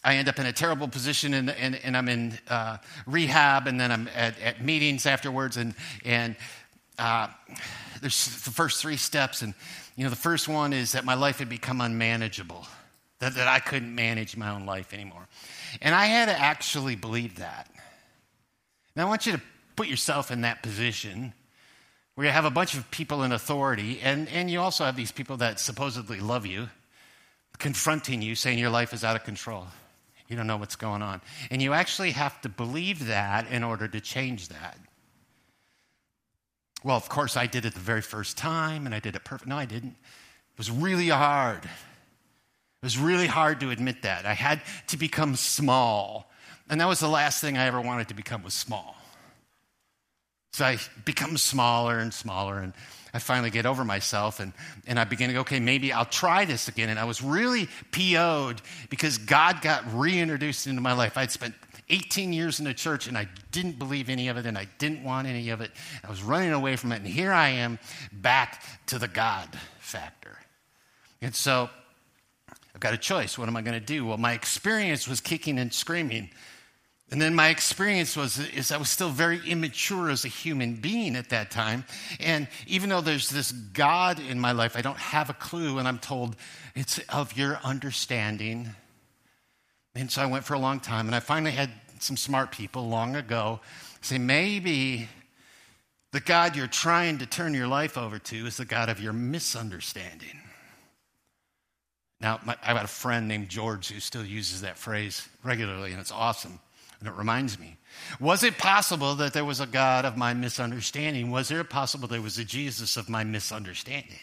I 0.04 0.14
end 0.14 0.28
up 0.28 0.38
in 0.38 0.46
a 0.46 0.52
terrible 0.52 0.87
position 0.87 1.35
and, 1.35 1.50
and, 1.50 1.74
and 1.74 1.96
I'm 1.96 2.09
in 2.09 2.38
uh, 2.48 2.78
rehab 3.04 3.66
and 3.66 3.81
then 3.81 3.90
I'm 3.90 4.09
at, 4.14 4.40
at, 4.40 4.64
meetings 4.64 5.07
afterwards 5.07 5.57
and, 5.57 5.74
and 6.04 6.37
uh, 7.00 7.26
there's 8.00 8.44
the 8.44 8.50
first 8.50 8.81
three 8.81 8.96
steps 8.96 9.42
and 9.42 9.54
you 9.96 10.04
know, 10.04 10.11
the 10.11 10.16
first 10.16 10.46
one 10.46 10.72
is 10.72 10.92
that 10.92 11.04
my 11.04 11.14
life 11.14 11.40
had 11.40 11.48
become 11.48 11.81
unmanageable, 11.81 12.64
that, 13.18 13.35
that 13.35 13.48
I 13.48 13.59
couldn't 13.59 13.92
manage 13.92 14.37
my 14.37 14.50
own 14.50 14.66
life 14.66 14.94
anymore. 14.94 15.26
And 15.83 15.96
I 15.96 16.07
had 16.07 16.26
to 16.26 16.38
actually 16.38 16.94
believe 16.94 17.38
that. 17.38 17.68
Now, 18.94 19.07
I 19.07 19.09
want 19.09 19.26
you 19.26 19.33
to 19.33 19.40
put 19.74 19.88
yourself 19.88 20.31
in 20.31 20.42
that 20.42 20.62
position 20.62 21.33
where 22.18 22.26
you 22.26 22.33
have 22.33 22.44
a 22.44 22.50
bunch 22.50 22.74
of 22.74 22.90
people 22.90 23.22
in 23.22 23.31
authority, 23.31 24.00
and, 24.02 24.28
and 24.31 24.50
you 24.50 24.59
also 24.59 24.85
have 24.85 24.96
these 24.96 25.12
people 25.12 25.37
that 25.37 25.61
supposedly 25.61 26.18
love 26.18 26.44
you, 26.44 26.68
confronting 27.59 28.20
you, 28.20 28.35
saying 28.35 28.59
your 28.59 28.70
life 28.70 28.92
is 28.92 29.04
out 29.04 29.14
of 29.14 29.22
control. 29.22 29.68
You 30.26 30.37
don't 30.37 30.48
know 30.48 30.57
what's 30.57 30.74
going 30.74 31.00
on. 31.00 31.20
And 31.48 31.62
you 31.62 31.74
actually 31.74 32.11
have 32.11 32.40
to 32.40 32.48
believe 32.48 33.07
that 33.07 33.48
in 33.52 33.62
order 33.62 33.87
to 33.87 34.00
change 34.00 34.48
that. 34.48 34.81
Well, 36.83 36.96
of 36.96 37.09
course, 37.09 37.37
I 37.37 37.46
did 37.46 37.64
it 37.64 37.74
the 37.74 37.78
very 37.78 38.02
first 38.02 38.37
time 38.37 38.85
and 38.85 38.96
I 38.96 38.98
did 38.98 39.14
it 39.14 39.22
perfect. 39.22 39.48
No, 39.48 39.57
I 39.57 39.64
didn't. 39.64 39.90
It 39.90 40.59
was 40.59 40.72
really 40.72 41.11
hard. 41.11 41.64
It 41.66 42.83
was 42.83 42.98
really 42.98 43.28
hard 43.28 43.61
to 43.61 43.70
admit 43.70 44.02
that. 44.02 44.26
I 44.26 44.35
had 44.35 44.61
to 44.88 44.96
become 44.96 45.37
small. 45.37 46.33
And 46.68 46.81
that 46.81 46.88
was 46.88 46.98
the 46.98 47.07
last 47.07 47.40
thing 47.40 47.57
I 47.57 47.66
ever 47.66 47.81
wanted 47.81 48.09
to 48.09 48.14
become 48.14 48.42
was 48.42 48.54
small. 48.54 48.98
So 50.53 50.65
I 50.65 50.79
become 51.05 51.37
smaller 51.37 51.99
and 51.99 52.13
smaller 52.13 52.59
and 52.59 52.73
I 53.15 53.19
finally 53.21 53.51
get 53.51 53.67
over 53.67 53.85
myself 53.85 54.41
and, 54.41 54.53
and 54.87 54.99
I 54.99 55.05
begin 55.05 55.29
to 55.29 55.35
go, 55.35 55.41
okay, 55.41 55.61
maybe 55.61 55.93
I'll 55.93 56.05
try 56.05 56.45
this 56.45 56.69
again. 56.69 56.89
And 56.89 56.99
I 56.99 57.05
was 57.05 57.23
really 57.23 57.69
PO'd 57.91 58.61
because 58.91 59.19
God 59.19 59.63
got 59.63 59.85
reintroduced 59.95 60.67
into 60.67 60.81
my 60.81 60.93
life. 60.93 61.17
I'd 61.17 61.31
spent 61.31 61.55
18 61.91 62.33
years 62.33 62.59
in 62.59 62.67
the 62.67 62.75
church 62.75 63.07
and 63.07 63.17
I 63.17 63.29
didn't 63.51 63.79
believe 63.79 64.09
any 64.09 64.29
of 64.29 64.37
it 64.37 64.47
and 64.47 64.59
I 64.59 64.67
didn't 64.79 65.03
want 65.05 65.27
any 65.27 65.49
of 65.51 65.61
it. 65.61 65.71
I 66.05 66.11
was 66.11 66.23
running 66.23 66.53
away 66.53 66.77
from 66.77 66.93
it. 66.93 66.97
And 66.97 67.07
here 67.07 67.33
I 67.33 67.49
am 67.49 67.79
back 68.13 68.63
to 68.87 68.99
the 68.99 69.09
God 69.09 69.49
factor. 69.79 70.39
And 71.23 71.35
so 71.35 71.71
I've 72.75 72.81
got 72.81 72.95
a 72.95 72.99
choice. 72.99 73.39
What 73.39 73.49
am 73.49 73.57
I 73.57 73.63
going 73.63 73.79
to 73.79 73.85
do? 73.85 74.07
Well, 74.07 74.19
my 74.19 74.35
experience 74.35 75.09
was 75.09 75.21
kicking 75.21 75.59
and 75.59 75.73
screaming. 75.73 76.31
And 77.11 77.23
then 77.23 77.35
my 77.35 77.49
experience 77.49 78.16
was 78.16 78.38
is 78.38 78.71
I 78.71 78.77
was 78.77 78.90
still 78.90 79.09
very 79.09 79.40
immature 79.47 80.11
as 80.11 80.25
a 80.25 80.29
human 80.29 80.75
being 80.75 81.16
at 81.16 81.31
that 81.31 81.51
time. 81.51 81.85
And 82.21 82.49
even 82.66 82.90
though 82.90 83.01
there's 83.01 83.31
this 83.31 83.51
God 83.53 84.21
in 84.21 84.38
my 84.38 84.53
life, 84.53 84.77
I 84.77 84.83
don't 84.83 84.99
have 84.99 85.31
a 85.31 85.35
clue. 85.35 85.79
And 85.79 85.88
I'm 85.88 85.99
told 85.99 86.37
it's 86.75 86.99
of 87.09 87.37
your 87.37 87.59
understanding 87.64 88.75
and 89.99 90.11
so 90.11 90.23
I 90.23 90.27
went 90.27 90.44
for 90.44 90.55
a 90.55 90.59
long 90.59 90.79
time, 90.79 91.07
and 91.07 91.14
I 91.14 91.21
finally 91.21 91.51
had 91.51 91.71
some 91.99 92.16
smart 92.16 92.53
people 92.53 92.88
long 92.88 93.16
ago 93.16 93.59
say, 94.01 94.16
maybe 94.16 95.09
the 96.12 96.21
God 96.21 96.55
you're 96.55 96.68
trying 96.68 97.18
to 97.18 97.27
turn 97.27 97.53
your 97.53 97.66
life 97.66 97.99
over 97.99 98.18
to 98.21 98.47
is 98.47 98.59
the 98.59 98.64
God 98.64 98.88
of 98.88 99.01
your 99.01 99.12
misunderstanding. 99.12 100.40
Now, 102.21 102.38
my, 102.44 102.57
I've 102.62 102.77
got 102.77 102.85
a 102.85 102.88
friend 102.88 103.27
named 103.27 103.49
George 103.49 103.88
who 103.88 103.99
still 103.99 104.25
uses 104.25 104.61
that 104.61 104.79
phrase 104.79 105.29
regularly, 105.42 105.90
and 105.90 106.01
it's 106.01 106.12
awesome. 106.12 106.61
And 107.01 107.09
it 107.09 107.15
reminds 107.15 107.59
me 107.59 107.77
Was 108.21 108.43
it 108.43 108.59
possible 108.59 109.15
that 109.17 109.33
there 109.33 109.45
was 109.45 109.61
a 109.61 109.67
God 109.67 110.05
of 110.05 110.17
my 110.17 110.35
misunderstanding? 110.35 111.31
Was 111.31 111.51
it 111.51 111.71
possible 111.71 112.09
there 112.09 112.23
was 112.23 112.39
a 112.39 112.45
Jesus 112.45 112.97
of 112.97 113.09
my 113.09 113.25
misunderstanding? 113.25 114.21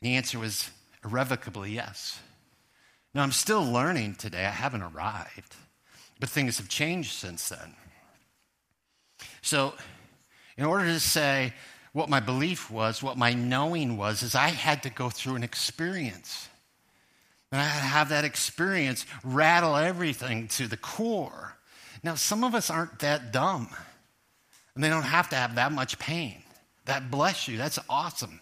And 0.00 0.10
the 0.10 0.14
answer 0.14 0.38
was 0.38 0.70
irrevocably 1.04 1.72
yes. 1.72 2.20
Now, 3.14 3.22
I'm 3.22 3.32
still 3.32 3.64
learning 3.64 4.14
today. 4.14 4.46
I 4.46 4.50
haven't 4.50 4.82
arrived, 4.82 5.56
but 6.20 6.28
things 6.28 6.58
have 6.58 6.68
changed 6.68 7.12
since 7.12 7.48
then. 7.48 7.74
So, 9.42 9.74
in 10.56 10.64
order 10.64 10.84
to 10.84 11.00
say 11.00 11.52
what 11.92 12.08
my 12.08 12.20
belief 12.20 12.70
was, 12.70 13.02
what 13.02 13.18
my 13.18 13.32
knowing 13.32 13.96
was, 13.96 14.22
is 14.22 14.34
I 14.34 14.48
had 14.48 14.84
to 14.84 14.90
go 14.90 15.10
through 15.10 15.34
an 15.34 15.42
experience. 15.42 16.48
And 17.52 17.60
I 17.60 17.64
have 17.64 18.10
that 18.10 18.24
experience 18.24 19.06
rattle 19.24 19.76
everything 19.76 20.48
to 20.48 20.68
the 20.68 20.76
core. 20.76 21.56
Now, 22.02 22.14
some 22.14 22.44
of 22.44 22.54
us 22.54 22.70
aren't 22.70 23.00
that 23.00 23.32
dumb, 23.32 23.68
and 24.74 24.84
they 24.84 24.88
don't 24.88 25.02
have 25.02 25.28
to 25.30 25.36
have 25.36 25.56
that 25.56 25.72
much 25.72 25.98
pain. 25.98 26.42
That 26.86 27.10
bless 27.10 27.48
you. 27.48 27.58
That's 27.58 27.78
awesome. 27.88 28.40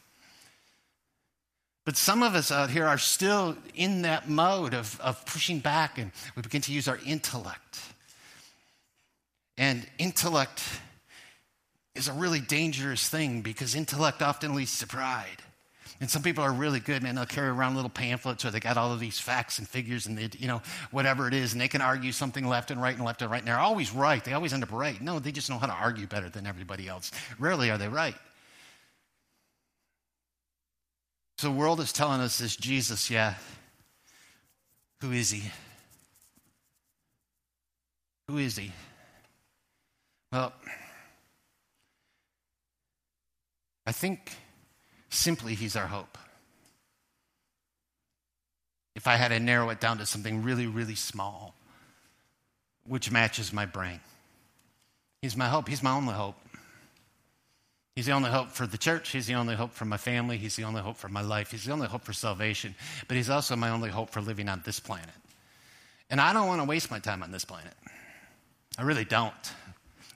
But 1.85 1.97
some 1.97 2.23
of 2.23 2.35
us 2.35 2.53
out 2.53 2.69
here 2.69 2.87
are 2.87 2.99
still 2.99 3.57
in 3.75 4.03
that 4.03 4.29
mode 4.29 4.75
of, 4.75 5.01
of 5.01 5.25
pushing 5.25 5.59
back, 5.59 5.97
and 5.97 6.13
we 6.37 6.43
begin 6.43 6.61
to 6.63 6.73
use 6.73 6.87
our 6.87 6.99
intellect. 7.07 7.81
And 9.57 9.87
intellect 9.99 10.63
is 11.95 12.07
a 12.07 12.13
really 12.13 12.41
dangerous 12.41 13.09
thing 13.09 13.41
because 13.41 13.75
intellect 13.75 14.21
often 14.21 14.55
leads 14.55 14.79
to 14.81 14.87
pride. 14.87 15.43
And 16.01 16.09
some 16.09 16.23
people 16.23 16.45
are 16.45 16.53
really 16.53 16.79
good, 16.79 17.03
man. 17.03 17.17
They'll 17.17 17.27
carry 17.27 17.49
around 17.49 17.75
little 17.75 17.91
pamphlets 17.91 18.45
or 18.45 18.51
they 18.51 18.61
got 18.61 18.77
all 18.77 18.93
of 18.93 19.01
these 19.01 19.19
facts 19.19 19.59
and 19.59 19.69
figures 19.69 20.07
and 20.07 20.17
they, 20.17 20.29
you 20.39 20.47
know, 20.47 20.63
whatever 20.93 21.27
it 21.27 21.35
is, 21.35 21.53
and 21.53 21.61
they 21.61 21.67
can 21.67 21.81
argue 21.81 22.13
something 22.13 22.47
left 22.47 22.71
and 22.71 22.81
right 22.81 22.95
and 22.95 23.05
left 23.05 23.21
and 23.21 23.31
right. 23.31 23.41
And 23.41 23.49
they're 23.49 23.59
always 23.59 23.93
right. 23.93 24.25
They 24.25 24.33
always 24.33 24.53
end 24.53 24.63
up 24.63 24.71
right. 24.71 25.01
No, 25.01 25.19
they 25.19 25.33
just 25.33 25.51
know 25.51 25.59
how 25.59 25.67
to 25.67 25.73
argue 25.73 26.07
better 26.07 26.29
than 26.29 26.47
everybody 26.47 26.87
else. 26.87 27.11
Rarely 27.39 27.71
are 27.71 27.79
they 27.79 27.89
right. 27.89 28.15
So 31.39 31.49
the 31.49 31.55
world 31.55 31.81
is 31.81 31.93
telling 31.93 32.21
us 32.21 32.39
this 32.39 32.55
Jesus, 32.57 33.11
yeah. 33.11 33.35
Who 35.01 35.13
is 35.13 35.31
he? 35.31 35.51
Who 38.29 38.39
is 38.39 38.57
he? 38.57 38.73
Well, 40.33 40.53
I 43.87 43.93
think 43.93 44.37
simply 45.11 45.55
he's 45.55 45.77
our 45.77 45.87
hope. 45.87 46.19
If 48.95 49.07
I 49.07 49.17
had 49.17 49.29
to 49.29 49.39
narrow 49.39 49.71
it 49.71 49.81
down 49.81 49.99
to 49.99 50.07
something 50.07 50.43
really, 50.43 50.67
really 50.67 50.97
small, 50.97 51.55
which 52.87 53.11
matches 53.11 53.53
my 53.53 53.65
brain, 53.65 54.01
he's 55.23 55.37
my 55.37 55.49
hope. 55.49 55.69
He's 55.69 55.83
my 55.83 55.93
only 55.93 56.15
hope. 56.15 56.35
He's 57.99 58.07
the 58.07 58.13
only 58.13 58.31
hope 58.31 58.51
for 58.51 58.65
the 58.67 58.79
church. 58.79 59.09
He's 59.11 59.27
the 59.27 59.35
only 59.35 59.57
hope 59.57 59.73
for 59.73 59.85
my 59.85 59.97
family. 59.97 60.37
He's 60.37 60.55
the 60.55 60.63
only 60.63 60.81
hope 60.81 60.97
for 60.97 61.09
my 61.09 61.21
life. 61.21 61.51
He's 61.51 61.65
the 61.65 61.73
only 61.73 61.89
hope 61.89 62.05
for 62.05 62.13
salvation. 62.13 62.77
But 63.09 63.17
He's 63.17 63.29
also 63.29 63.57
my 63.57 63.71
only 63.71 63.91
hope 63.91 64.11
for 64.11 64.21
living 64.21 64.49
on 64.49 64.63
this 64.65 64.79
planet. 64.79 65.11
And 66.09 66.21
I 66.21 66.33
don't 66.33 66.47
want 66.47 66.61
to 66.61 66.65
waste 66.65 66.93
my 66.93 67.01
time 67.01 67.25
on 67.25 67.33
this 67.33 67.45
planet. 67.45 67.75
I 68.79 68.83
really 68.83 69.05
don't. 69.05 69.35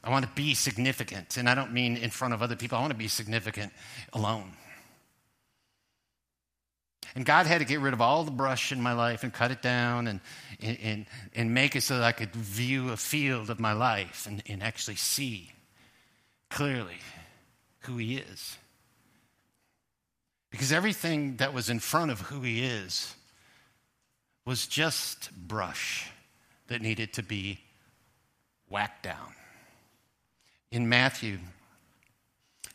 I 0.05 0.11
want 0.11 0.25
to 0.25 0.31
be 0.33 0.55
significant. 0.55 1.37
And 1.37 1.49
I 1.49 1.57
don't 1.57 1.73
mean 1.73 1.97
in 1.97 2.11
front 2.11 2.35
of 2.35 2.41
other 2.41 2.55
people, 2.55 2.79
I 2.79 2.81
want 2.81 2.93
to 2.93 2.99
be 2.99 3.09
significant 3.09 3.73
alone. 4.13 4.53
And 7.14 7.27
God 7.27 7.46
had 7.46 7.59
to 7.59 7.64
get 7.64 7.81
rid 7.81 7.92
of 7.92 8.01
all 8.01 8.25
the 8.25 8.31
brush 8.31 8.72
in 8.72 8.81
my 8.81 8.94
life 8.94 9.22
and 9.22 9.33
cut 9.33 9.51
it 9.51 9.61
down 9.61 10.07
and, 10.07 10.20
and, 10.61 11.07
and 11.35 11.53
make 11.53 11.77
it 11.77 11.83
so 11.83 11.98
that 11.98 12.05
I 12.05 12.12
could 12.12 12.35
view 12.35 12.90
a 12.90 12.96
field 12.96 13.51
of 13.51 13.61
my 13.61 13.72
life 13.72 14.27
and, 14.27 14.42
and 14.46 14.62
actually 14.62 14.96
see 14.96 15.51
clearly 16.48 16.98
who 17.81 17.98
he 17.98 18.16
is. 18.16 18.57
Because 20.51 20.72
everything 20.72 21.37
that 21.37 21.53
was 21.53 21.68
in 21.68 21.81
front 21.81 22.11
of 22.11 22.20
who 22.20 22.40
he 22.40 22.62
is 22.62 23.14
was 24.44 24.66
just 24.66 25.31
brush 25.33 26.11
that 26.68 26.81
needed 26.81 27.12
to 27.14 27.22
be 27.22 27.59
whacked 28.68 29.03
down. 29.03 29.35
In 30.70 30.88
Matthew 30.88 31.38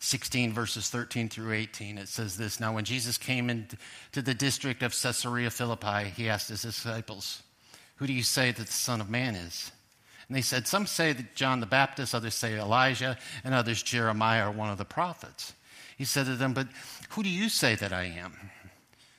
16, 0.07 0.53
verses 0.53 0.89
13 0.89 1.27
through 1.27 1.51
18, 1.51 1.97
it 1.97 2.07
says 2.07 2.37
this 2.37 2.61
Now, 2.61 2.73
when 2.73 2.85
Jesus 2.85 3.17
came 3.17 3.49
into 3.49 3.75
the 4.13 4.33
district 4.33 4.81
of 4.81 4.93
Caesarea 4.93 5.49
Philippi, 5.49 6.05
he 6.15 6.29
asked 6.29 6.47
his 6.47 6.61
disciples, 6.61 7.43
Who 7.97 8.07
do 8.07 8.13
you 8.13 8.23
say 8.23 8.53
that 8.53 8.67
the 8.67 8.71
Son 8.71 9.01
of 9.01 9.09
Man 9.09 9.35
is? 9.35 9.69
And 10.29 10.37
they 10.37 10.41
said, 10.41 10.65
Some 10.65 10.87
say 10.87 11.11
that 11.11 11.35
John 11.35 11.59
the 11.59 11.65
Baptist, 11.65 12.15
others 12.15 12.35
say 12.35 12.57
Elijah, 12.57 13.17
and 13.43 13.53
others 13.53 13.83
Jeremiah 13.83 14.47
or 14.47 14.51
one 14.51 14.69
of 14.69 14.77
the 14.77 14.85
prophets. 14.85 15.51
He 15.97 16.05
said 16.05 16.25
to 16.27 16.37
them, 16.37 16.53
But 16.53 16.69
who 17.09 17.21
do 17.21 17.29
you 17.29 17.49
say 17.49 17.75
that 17.75 17.91
I 17.91 18.03
am? 18.03 18.33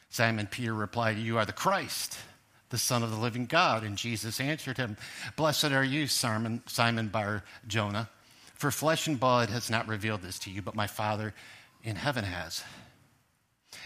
Simon 0.08 0.46
Peter 0.46 0.72
replied, 0.72 1.18
You 1.18 1.36
are 1.36 1.44
the 1.44 1.52
Christ, 1.52 2.16
the 2.70 2.78
Son 2.78 3.02
of 3.02 3.10
the 3.10 3.18
living 3.18 3.44
God. 3.44 3.84
And 3.84 3.98
Jesus 3.98 4.40
answered 4.40 4.78
him, 4.78 4.96
Blessed 5.36 5.64
are 5.66 5.84
you, 5.84 6.06
Simon, 6.06 6.62
Simon 6.64 7.08
Bar 7.08 7.44
Jonah, 7.66 8.08
for 8.58 8.70
flesh 8.70 9.06
and 9.06 9.18
blood 9.18 9.48
has 9.50 9.70
not 9.70 9.88
revealed 9.88 10.20
this 10.20 10.38
to 10.40 10.50
you, 10.50 10.60
but 10.60 10.74
my 10.74 10.86
Father 10.86 11.32
in 11.82 11.96
heaven 11.96 12.24
has. 12.24 12.62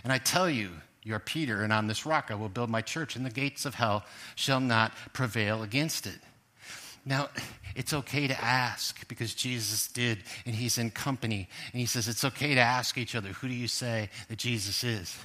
And 0.02 0.12
I 0.12 0.18
tell 0.18 0.50
you, 0.50 0.70
you 1.02 1.14
are 1.14 1.20
Peter, 1.20 1.62
and 1.62 1.72
on 1.72 1.86
this 1.86 2.06
rock 2.06 2.30
I 2.30 2.34
will 2.34 2.48
build 2.48 2.70
my 2.70 2.80
church, 2.80 3.14
and 3.14 3.24
the 3.24 3.30
gates 3.30 3.64
of 3.66 3.74
hell 3.74 4.04
shall 4.34 4.60
not 4.60 4.92
prevail 5.12 5.62
against 5.62 6.06
it. 6.06 6.18
Now, 7.04 7.28
it's 7.74 7.92
okay 7.92 8.28
to 8.28 8.44
ask 8.44 9.06
because 9.08 9.34
Jesus 9.34 9.88
did, 9.88 10.18
and 10.46 10.54
he's 10.54 10.78
in 10.78 10.90
company. 10.90 11.48
And 11.72 11.80
he 11.80 11.86
says 11.86 12.08
it's 12.08 12.24
okay 12.24 12.54
to 12.54 12.60
ask 12.60 12.96
each 12.96 13.14
other, 13.14 13.30
who 13.30 13.48
do 13.48 13.54
you 13.54 13.68
say 13.68 14.08
that 14.28 14.38
Jesus 14.38 14.84
is? 14.84 15.16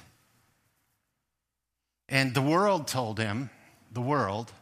And 2.08 2.34
the 2.34 2.42
world 2.42 2.88
told 2.88 3.18
him, 3.18 3.50
the 3.92 4.00
world, 4.00 4.52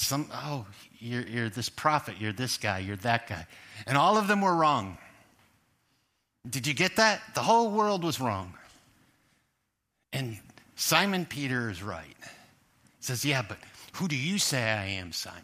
some, 0.00 0.28
oh, 0.32 0.66
you're, 0.98 1.22
you're 1.22 1.48
this 1.48 1.68
prophet, 1.68 2.16
you're 2.18 2.32
this 2.32 2.56
guy, 2.56 2.78
you're 2.78 2.96
that 2.96 3.28
guy. 3.28 3.46
And 3.86 3.96
all 3.96 4.16
of 4.16 4.28
them 4.28 4.40
were 4.40 4.54
wrong. 4.54 4.98
Did 6.48 6.66
you 6.66 6.74
get 6.74 6.96
that? 6.96 7.20
The 7.34 7.42
whole 7.42 7.70
world 7.70 8.02
was 8.02 8.20
wrong. 8.20 8.54
And 10.12 10.38
Simon 10.76 11.26
Peter 11.26 11.70
is 11.70 11.82
right. 11.82 12.16
He 12.20 13.00
says, 13.00 13.24
Yeah, 13.24 13.42
but 13.46 13.58
who 13.94 14.08
do 14.08 14.16
you 14.16 14.38
say 14.38 14.62
I 14.62 14.86
am, 14.86 15.12
Simon? 15.12 15.42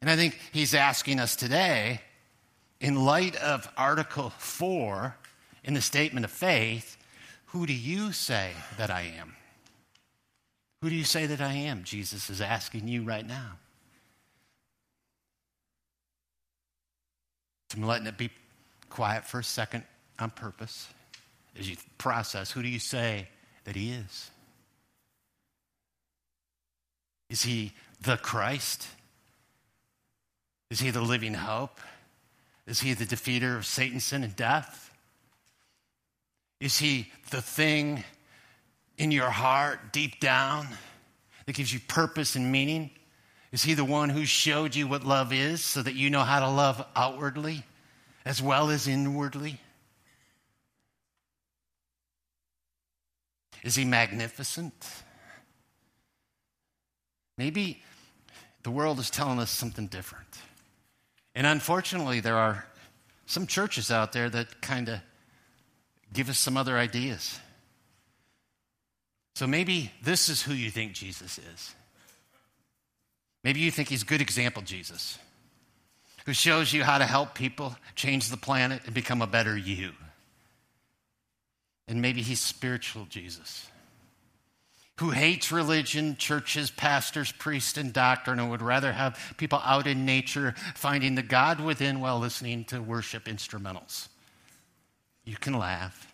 And 0.00 0.08
I 0.08 0.16
think 0.16 0.38
he's 0.52 0.74
asking 0.74 1.20
us 1.20 1.36
today, 1.36 2.00
in 2.80 3.04
light 3.04 3.36
of 3.36 3.68
Article 3.76 4.30
4 4.30 5.14
in 5.64 5.74
the 5.74 5.82
statement 5.82 6.24
of 6.24 6.30
faith, 6.30 6.96
who 7.46 7.66
do 7.66 7.74
you 7.74 8.12
say 8.12 8.52
that 8.78 8.90
I 8.90 9.12
am? 9.18 9.34
Who 10.82 10.88
do 10.88 10.96
you 10.96 11.04
say 11.04 11.26
that 11.26 11.40
I 11.40 11.52
am? 11.52 11.84
Jesus 11.84 12.30
is 12.30 12.40
asking 12.40 12.88
you 12.88 13.02
right 13.02 13.26
now. 13.26 13.58
I'm 17.74 17.86
letting 17.86 18.06
it 18.06 18.18
be 18.18 18.30
quiet 18.88 19.24
for 19.24 19.38
a 19.38 19.44
second 19.44 19.84
on 20.18 20.30
purpose 20.30 20.88
as 21.58 21.68
you 21.68 21.76
process 21.98 22.50
who 22.50 22.62
do 22.62 22.68
you 22.68 22.78
say 22.78 23.28
that 23.64 23.76
he 23.76 23.92
is? 23.92 24.30
Is 27.28 27.42
he 27.42 27.72
the 28.02 28.16
Christ? 28.16 28.88
Is 30.70 30.80
he 30.80 30.90
the 30.90 31.00
living 31.00 31.34
hope? 31.34 31.78
Is 32.66 32.80
he 32.80 32.94
the 32.94 33.04
defeater 33.04 33.56
of 33.56 33.66
Satan, 33.66 34.00
sin, 34.00 34.24
and 34.24 34.34
death? 34.34 34.90
Is 36.60 36.78
he 36.78 37.10
the 37.30 37.42
thing 37.42 38.04
in 39.00 39.10
your 39.10 39.30
heart 39.30 39.92
deep 39.92 40.20
down 40.20 40.68
that 41.46 41.56
gives 41.56 41.72
you 41.72 41.80
purpose 41.80 42.36
and 42.36 42.52
meaning? 42.52 42.90
Is 43.50 43.62
he 43.62 43.72
the 43.72 43.84
one 43.84 44.10
who 44.10 44.26
showed 44.26 44.74
you 44.74 44.86
what 44.86 45.04
love 45.04 45.32
is 45.32 45.64
so 45.64 45.82
that 45.82 45.94
you 45.94 46.10
know 46.10 46.20
how 46.20 46.38
to 46.40 46.48
love 46.48 46.84
outwardly 46.94 47.64
as 48.26 48.42
well 48.42 48.68
as 48.68 48.86
inwardly? 48.86 49.58
Is 53.62 53.74
he 53.74 53.86
magnificent? 53.86 54.74
Maybe 57.38 57.82
the 58.64 58.70
world 58.70 58.98
is 58.98 59.08
telling 59.08 59.38
us 59.38 59.50
something 59.50 59.86
different. 59.86 60.28
And 61.34 61.46
unfortunately, 61.46 62.20
there 62.20 62.36
are 62.36 62.66
some 63.24 63.46
churches 63.46 63.90
out 63.90 64.12
there 64.12 64.28
that 64.28 64.60
kind 64.60 64.90
of 64.90 65.00
give 66.12 66.28
us 66.28 66.38
some 66.38 66.58
other 66.58 66.76
ideas. 66.76 67.40
So 69.34 69.46
maybe 69.46 69.92
this 70.02 70.28
is 70.28 70.42
who 70.42 70.52
you 70.52 70.70
think 70.70 70.92
Jesus 70.92 71.38
is. 71.38 71.74
Maybe 73.42 73.60
you 73.60 73.70
think 73.70 73.88
he's 73.88 74.02
a 74.02 74.06
good 74.06 74.20
example 74.20 74.62
Jesus, 74.62 75.18
who 76.26 76.34
shows 76.34 76.72
you 76.72 76.84
how 76.84 76.98
to 76.98 77.06
help 77.06 77.34
people 77.34 77.74
change 77.94 78.28
the 78.28 78.36
planet 78.36 78.82
and 78.84 78.94
become 78.94 79.22
a 79.22 79.26
better 79.26 79.56
you. 79.56 79.92
And 81.88 82.02
maybe 82.02 82.22
he's 82.22 82.40
spiritual 82.40 83.06
Jesus 83.08 83.66
who 85.00 85.10
hates 85.12 85.50
religion, 85.50 86.14
churches, 86.14 86.70
pastors, 86.70 87.32
priests, 87.32 87.78
and 87.78 87.90
doctrine, 87.90 88.38
and 88.38 88.50
would 88.50 88.60
rather 88.60 88.92
have 88.92 89.18
people 89.38 89.58
out 89.64 89.86
in 89.86 90.04
nature 90.04 90.54
finding 90.74 91.14
the 91.14 91.22
God 91.22 91.58
within 91.58 92.00
while 92.00 92.18
listening 92.18 92.64
to 92.66 92.82
worship 92.82 93.24
instrumentals. 93.24 94.08
You 95.24 95.36
can 95.36 95.54
laugh. 95.54 96.09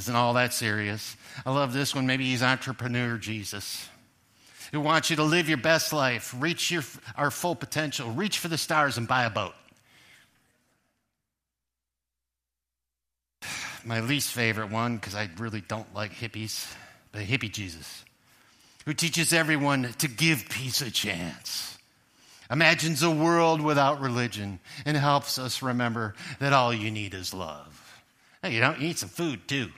Isn't 0.00 0.16
all 0.16 0.32
that 0.32 0.54
serious. 0.54 1.14
I 1.44 1.52
love 1.52 1.74
this 1.74 1.94
one. 1.94 2.06
Maybe 2.06 2.24
he's 2.24 2.42
entrepreneur 2.42 3.18
Jesus. 3.18 3.86
Who 4.72 4.80
wants 4.80 5.10
you 5.10 5.16
to 5.16 5.24
live 5.24 5.46
your 5.46 5.58
best 5.58 5.92
life, 5.92 6.34
reach 6.38 6.70
your, 6.70 6.82
our 7.18 7.30
full 7.30 7.54
potential, 7.54 8.08
reach 8.10 8.38
for 8.38 8.48
the 8.48 8.56
stars, 8.56 8.96
and 8.96 9.06
buy 9.06 9.24
a 9.24 9.30
boat. 9.30 9.52
My 13.84 14.00
least 14.00 14.32
favorite 14.32 14.70
one, 14.70 14.96
because 14.96 15.14
I 15.14 15.28
really 15.36 15.60
don't 15.60 15.94
like 15.94 16.14
hippies 16.14 16.66
the 17.12 17.18
hippie 17.18 17.52
Jesus, 17.52 18.06
who 18.86 18.94
teaches 18.94 19.34
everyone 19.34 19.92
to 19.98 20.08
give 20.08 20.48
peace 20.48 20.80
a 20.80 20.90
chance, 20.90 21.76
imagines 22.50 23.02
a 23.02 23.10
world 23.10 23.60
without 23.60 24.00
religion, 24.00 24.60
and 24.86 24.96
helps 24.96 25.38
us 25.38 25.60
remember 25.60 26.14
that 26.38 26.54
all 26.54 26.72
you 26.72 26.90
need 26.90 27.12
is 27.12 27.34
love. 27.34 27.76
Hey, 28.42 28.54
you, 28.54 28.60
don't, 28.60 28.80
you 28.80 28.88
need 28.88 28.98
some 28.98 29.10
food 29.10 29.46
too. 29.46 29.68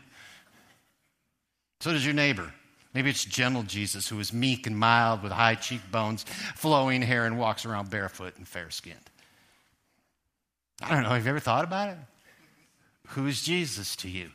So 1.82 1.92
does 1.92 2.04
your 2.04 2.14
neighbor. 2.14 2.48
Maybe 2.94 3.10
it's 3.10 3.24
gentle 3.24 3.64
Jesus 3.64 4.06
who 4.06 4.20
is 4.20 4.32
meek 4.32 4.68
and 4.68 4.78
mild 4.78 5.20
with 5.20 5.32
high 5.32 5.56
cheekbones, 5.56 6.22
flowing 6.54 7.02
hair, 7.02 7.26
and 7.26 7.36
walks 7.36 7.66
around 7.66 7.90
barefoot 7.90 8.36
and 8.36 8.46
fair 8.46 8.70
skinned. 8.70 9.10
I 10.80 10.90
don't 10.94 11.02
know. 11.02 11.08
Have 11.08 11.24
you 11.24 11.30
ever 11.30 11.40
thought 11.40 11.64
about 11.64 11.88
it? 11.88 11.96
Who 13.08 13.26
is 13.26 13.42
Jesus 13.42 13.96
to 13.96 14.08
you? 14.08 14.30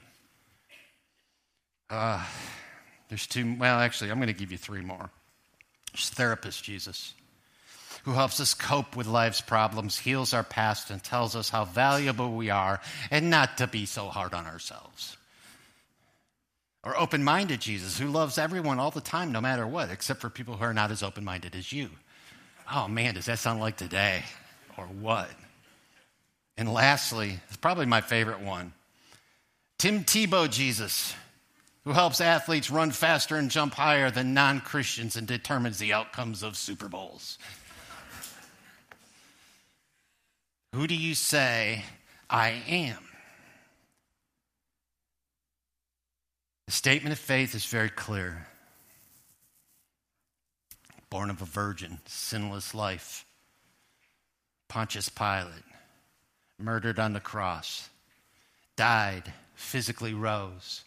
Uh, 1.89 2.21
there's 3.07 3.25
two, 3.25 3.55
well, 3.57 3.79
actually, 3.79 4.11
I'm 4.11 4.17
going 4.17 4.27
to 4.27 4.33
give 4.33 4.51
you 4.51 4.57
three 4.57 4.81
more. 4.81 5.09
There's 5.93 6.09
therapist 6.09 6.65
Jesus, 6.65 7.13
who 8.03 8.11
helps 8.11 8.41
us 8.41 8.53
cope 8.55 8.97
with 8.97 9.07
life's 9.07 9.39
problems, 9.39 9.97
heals 9.97 10.33
our 10.33 10.43
past, 10.43 10.89
and 10.89 11.01
tells 11.01 11.33
us 11.33 11.47
how 11.47 11.63
valuable 11.63 12.35
we 12.35 12.49
are 12.49 12.81
and 13.09 13.29
not 13.29 13.59
to 13.59 13.67
be 13.67 13.85
so 13.85 14.09
hard 14.09 14.33
on 14.33 14.45
ourselves. 14.45 15.16
Or 16.87 16.97
open 16.97 17.21
minded 17.21 17.59
Jesus, 17.59 17.99
who 17.99 18.07
loves 18.07 18.37
everyone 18.37 18.79
all 18.79 18.91
the 18.91 19.01
time, 19.01 19.33
no 19.33 19.41
matter 19.41 19.67
what, 19.67 19.91
except 19.91 20.21
for 20.21 20.29
people 20.29 20.55
who 20.55 20.63
are 20.63 20.73
not 20.73 20.89
as 20.89 21.03
open 21.03 21.25
minded 21.25 21.53
as 21.53 21.73
you. 21.73 21.89
Oh 22.73 22.87
man, 22.87 23.15
does 23.15 23.25
that 23.25 23.39
sound 23.39 23.59
like 23.59 23.75
today? 23.75 24.23
Or 24.77 24.85
what? 24.85 25.29
And 26.55 26.71
lastly, 26.73 27.41
it's 27.49 27.57
probably 27.57 27.87
my 27.87 27.99
favorite 27.99 28.39
one 28.39 28.71
Tim 29.77 30.05
Tebow 30.05 30.49
Jesus, 30.49 31.13
who 31.83 31.91
helps 31.91 32.21
athletes 32.21 32.71
run 32.71 32.91
faster 32.91 33.35
and 33.35 33.51
jump 33.51 33.73
higher 33.73 34.09
than 34.09 34.33
non 34.33 34.61
Christians 34.61 35.17
and 35.17 35.27
determines 35.27 35.79
the 35.79 35.91
outcomes 35.91 36.41
of 36.41 36.55
Super 36.55 36.87
Bowls. 36.87 37.37
Who 40.73 40.87
do 40.87 40.95
you 40.95 41.15
say 41.15 41.83
I 42.29 42.61
am? 42.69 43.06
The 46.67 46.73
statement 46.73 47.13
of 47.13 47.19
faith 47.19 47.55
is 47.55 47.65
very 47.65 47.89
clear. 47.89 48.45
Born 51.09 51.29
of 51.29 51.41
a 51.41 51.45
virgin, 51.45 51.99
sinless 52.05 52.75
life. 52.75 53.25
Pontius 54.67 55.07
Pilate, 55.07 55.63
murdered 56.59 56.99
on 56.99 57.13
the 57.13 57.21
cross, 57.21 57.89
died, 58.75 59.31
physically 59.55 60.13
rose, 60.13 60.83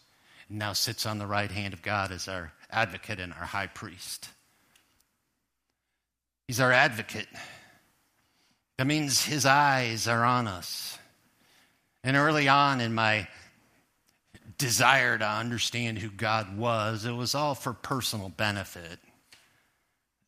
and 0.47 0.59
now 0.59 0.73
sits 0.73 1.07
on 1.07 1.17
the 1.17 1.25
right 1.25 1.49
hand 1.49 1.73
of 1.73 1.81
God 1.81 2.11
as 2.11 2.27
our 2.27 2.53
advocate 2.69 3.19
and 3.19 3.33
our 3.33 3.45
high 3.45 3.65
priest. 3.65 4.29
He's 6.47 6.59
our 6.59 6.71
advocate. 6.71 7.27
That 8.77 8.85
means 8.85 9.25
his 9.25 9.47
eyes 9.47 10.07
are 10.07 10.23
on 10.23 10.47
us. 10.47 10.99
And 12.03 12.15
early 12.15 12.47
on 12.47 12.81
in 12.81 12.93
my 12.93 13.27
desire 14.61 15.17
to 15.17 15.27
understand 15.27 15.97
who 15.97 16.09
God 16.09 16.55
was, 16.55 17.03
it 17.03 17.11
was 17.11 17.33
all 17.33 17.55
for 17.55 17.73
personal 17.73 18.29
benefit. 18.29 18.99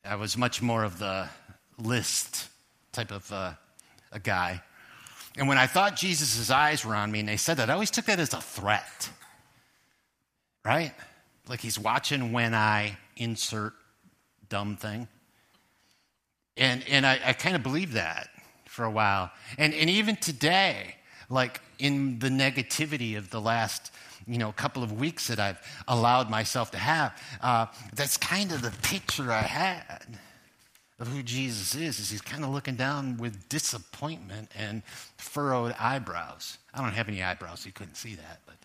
I 0.04 0.16
was 0.16 0.36
much 0.36 0.60
more 0.60 0.84
of 0.84 0.98
the 0.98 1.30
list 1.78 2.50
type 2.92 3.12
of 3.12 3.32
uh, 3.32 3.54
a 4.12 4.20
guy. 4.20 4.62
And 5.38 5.48
when 5.48 5.60
I 5.60 5.68
thought 5.68 5.96
Jesus' 5.96 6.50
eyes 6.50 6.84
were 6.84 6.96
on 6.96 7.12
me 7.12 7.20
and 7.20 7.30
they 7.30 7.38
said 7.38 7.58
that, 7.58 7.70
I 7.70 7.74
always 7.74 7.92
took 7.92 8.06
that 8.06 8.20
as 8.20 8.34
a 8.34 8.42
threat, 8.42 9.10
right? 10.66 10.94
Like 11.48 11.62
he's 11.62 11.78
watching 11.78 12.34
when 12.34 12.56
I 12.56 12.98
insert 13.16 13.74
dumb 14.50 14.78
thing. 14.78 15.08
And, 16.58 16.84
and 16.90 17.06
I, 17.06 17.20
I 17.24 17.34
kind 17.34 17.56
of 17.56 17.62
believed 17.62 17.94
that 17.94 18.30
for 18.66 18.84
a 18.84 18.92
while. 18.92 19.32
And, 19.60 19.76
and 19.76 19.92
even 19.92 20.16
today, 20.16 20.96
like 21.30 21.62
in 21.78 22.18
the 22.18 22.30
negativity 22.30 23.16
of 23.18 23.30
the 23.30 23.40
last 23.40 23.92
you 24.28 24.38
know, 24.38 24.50
a 24.50 24.54
couple 24.54 24.84
of 24.84 25.00
weeks 25.00 25.28
that 25.28 25.40
I've 25.40 25.60
allowed 25.88 26.30
myself 26.30 26.72
to 26.72 26.78
have, 26.78 27.20
uh, 27.42 27.68
that's 27.94 28.18
kind 28.18 28.52
of 28.52 28.62
the 28.62 28.72
picture 28.82 29.32
I 29.32 29.42
had 29.42 30.20
of 31.00 31.08
who 31.08 31.24
Jesus 31.24 31.76
is, 31.76 32.00
is 32.00 32.10
he's 32.10 32.22
kind 32.22 32.44
of 32.44 32.50
looking 32.52 32.76
down 32.76 33.18
with 33.18 33.50
disappointment 33.50 34.52
and 34.56 34.84
furrowed 35.18 35.76
eyebrows. 35.80 36.58
I 36.74 36.82
don't 36.82 36.94
have 36.94 37.10
any 37.10 37.24
eyebrows, 37.24 37.62
so 37.62 37.68
you 37.68 37.74
couldn't 37.74 37.96
see 37.96 38.16
that, 38.16 38.40
but 38.46 38.56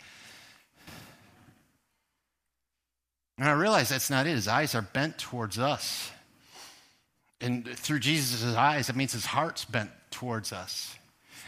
and 3.39 3.49
I 3.49 3.53
realize 3.53 3.89
that's 3.89 4.11
not 4.11 4.27
it. 4.27 4.31
His 4.31 4.49
eyes 4.49 4.75
are 4.75 4.83
bent 4.83 5.17
towards 5.17 5.59
us. 5.59 6.11
And 7.41 7.69
through 7.69 8.01
Jesus' 8.01 8.43
eyes, 8.57 8.89
it 8.89 8.97
means 8.97 9.13
his 9.13 9.27
heart's 9.27 9.65
bent 9.65 9.91
towards 10.11 10.53
us. 10.53 10.97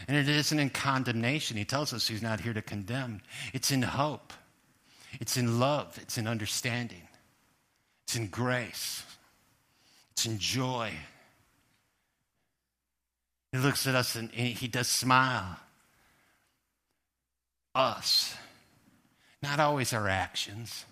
And 0.07 0.17
it 0.17 0.27
isn't 0.27 0.59
in 0.59 0.69
condemnation. 0.69 1.57
He 1.57 1.65
tells 1.65 1.93
us 1.93 2.07
he's 2.07 2.21
not 2.21 2.39
here 2.39 2.53
to 2.53 2.61
condemn. 2.61 3.21
It's 3.53 3.71
in 3.71 3.81
hope. 3.81 4.33
It's 5.19 5.37
in 5.37 5.59
love. 5.59 5.97
It's 6.01 6.17
in 6.17 6.27
understanding. 6.27 7.07
It's 8.03 8.15
in 8.15 8.27
grace. 8.27 9.03
It's 10.11 10.25
in 10.25 10.37
joy. 10.37 10.91
He 13.51 13.57
looks 13.57 13.87
at 13.87 13.95
us 13.95 14.15
and 14.15 14.29
he 14.31 14.67
does 14.67 14.87
smile. 14.87 15.57
Us. 17.73 18.35
Not 19.41 19.59
always 19.59 19.93
our 19.93 20.07
actions. 20.07 20.85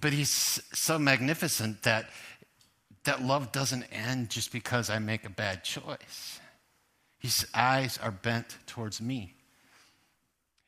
But 0.00 0.12
he's 0.12 0.60
so 0.72 0.98
magnificent 0.98 1.82
that 1.82 2.10
that 3.04 3.22
love 3.22 3.52
doesn't 3.52 3.84
end 3.84 4.30
just 4.30 4.52
because 4.52 4.90
I 4.90 4.98
make 4.98 5.24
a 5.24 5.30
bad 5.30 5.64
choice. 5.64 6.39
His 7.20 7.46
eyes 7.54 7.98
are 8.02 8.10
bent 8.10 8.58
towards 8.66 9.00
me. 9.00 9.34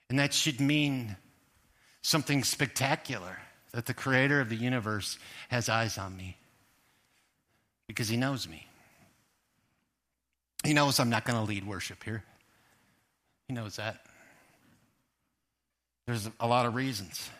And 0.08 0.18
that 0.18 0.32
should 0.34 0.60
mean 0.60 1.16
something 2.02 2.44
spectacular 2.44 3.38
that 3.72 3.86
the 3.86 3.94
creator 3.94 4.40
of 4.40 4.50
the 4.50 4.56
universe 4.56 5.18
has 5.48 5.68
eyes 5.68 5.96
on 5.96 6.14
me 6.16 6.36
because 7.86 8.08
he 8.08 8.18
knows 8.18 8.46
me. 8.46 8.66
He 10.62 10.74
knows 10.74 11.00
I'm 11.00 11.10
not 11.10 11.24
going 11.24 11.38
to 11.38 11.44
lead 11.44 11.66
worship 11.66 12.04
here. 12.04 12.22
He 13.48 13.54
knows 13.54 13.76
that. 13.76 14.04
There's 16.06 16.28
a 16.38 16.46
lot 16.46 16.66
of 16.66 16.74
reasons. 16.74 17.30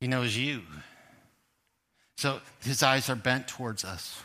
He 0.00 0.06
knows 0.06 0.36
you. 0.36 0.62
So 2.16 2.40
his 2.62 2.82
eyes 2.82 3.08
are 3.08 3.16
bent 3.16 3.48
towards 3.48 3.84
us. 3.84 4.22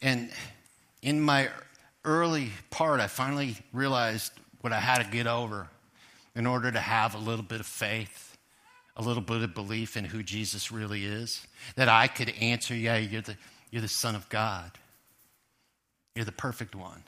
And 0.00 0.30
in 1.02 1.20
my 1.20 1.48
early 2.04 2.50
part, 2.70 3.00
I 3.00 3.06
finally 3.06 3.56
realized 3.72 4.32
what 4.60 4.72
I 4.72 4.80
had 4.80 5.02
to 5.02 5.10
get 5.10 5.26
over 5.26 5.68
in 6.34 6.46
order 6.46 6.70
to 6.70 6.80
have 6.80 7.14
a 7.14 7.18
little 7.18 7.44
bit 7.44 7.60
of 7.60 7.66
faith 7.66 8.28
a 8.98 9.02
little 9.02 9.22
bit 9.22 9.42
of 9.42 9.54
belief 9.54 9.96
in 9.96 10.04
who 10.04 10.24
Jesus 10.24 10.72
really 10.72 11.04
is, 11.04 11.46
that 11.76 11.88
I 11.88 12.08
could 12.08 12.30
answer, 12.40 12.74
yeah, 12.74 12.96
you're 12.96 13.22
the, 13.22 13.36
you're 13.70 13.80
the 13.80 13.88
Son 13.88 14.16
of 14.16 14.28
God. 14.28 14.72
You're 16.16 16.24
the 16.24 16.32
perfect 16.32 16.74
one. 16.74 17.04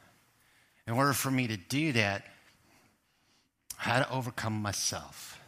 In 0.86 0.94
order 0.94 1.12
for 1.12 1.32
me 1.32 1.48
to 1.48 1.56
do 1.56 1.92
that, 1.92 2.24
I 3.84 3.88
had 3.88 4.04
to 4.04 4.12
overcome 4.12 4.62
myself. 4.62 5.40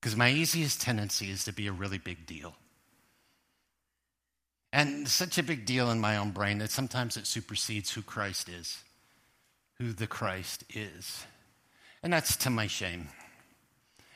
Because 0.00 0.14
my 0.14 0.30
easiest 0.30 0.80
tendency 0.80 1.30
is 1.30 1.44
to 1.44 1.52
be 1.52 1.66
a 1.66 1.72
really 1.72 1.98
big 1.98 2.26
deal. 2.26 2.54
And 4.76 5.08
such 5.08 5.38
a 5.38 5.42
big 5.42 5.64
deal 5.64 5.90
in 5.90 6.00
my 6.00 6.18
own 6.18 6.32
brain 6.32 6.58
that 6.58 6.70
sometimes 6.70 7.16
it 7.16 7.26
supersedes 7.26 7.90
who 7.90 8.02
Christ 8.02 8.50
is, 8.50 8.76
who 9.78 9.94
the 9.94 10.06
Christ 10.06 10.64
is. 10.68 11.24
And 12.02 12.12
that's 12.12 12.36
to 12.36 12.50
my 12.50 12.66
shame. 12.66 13.08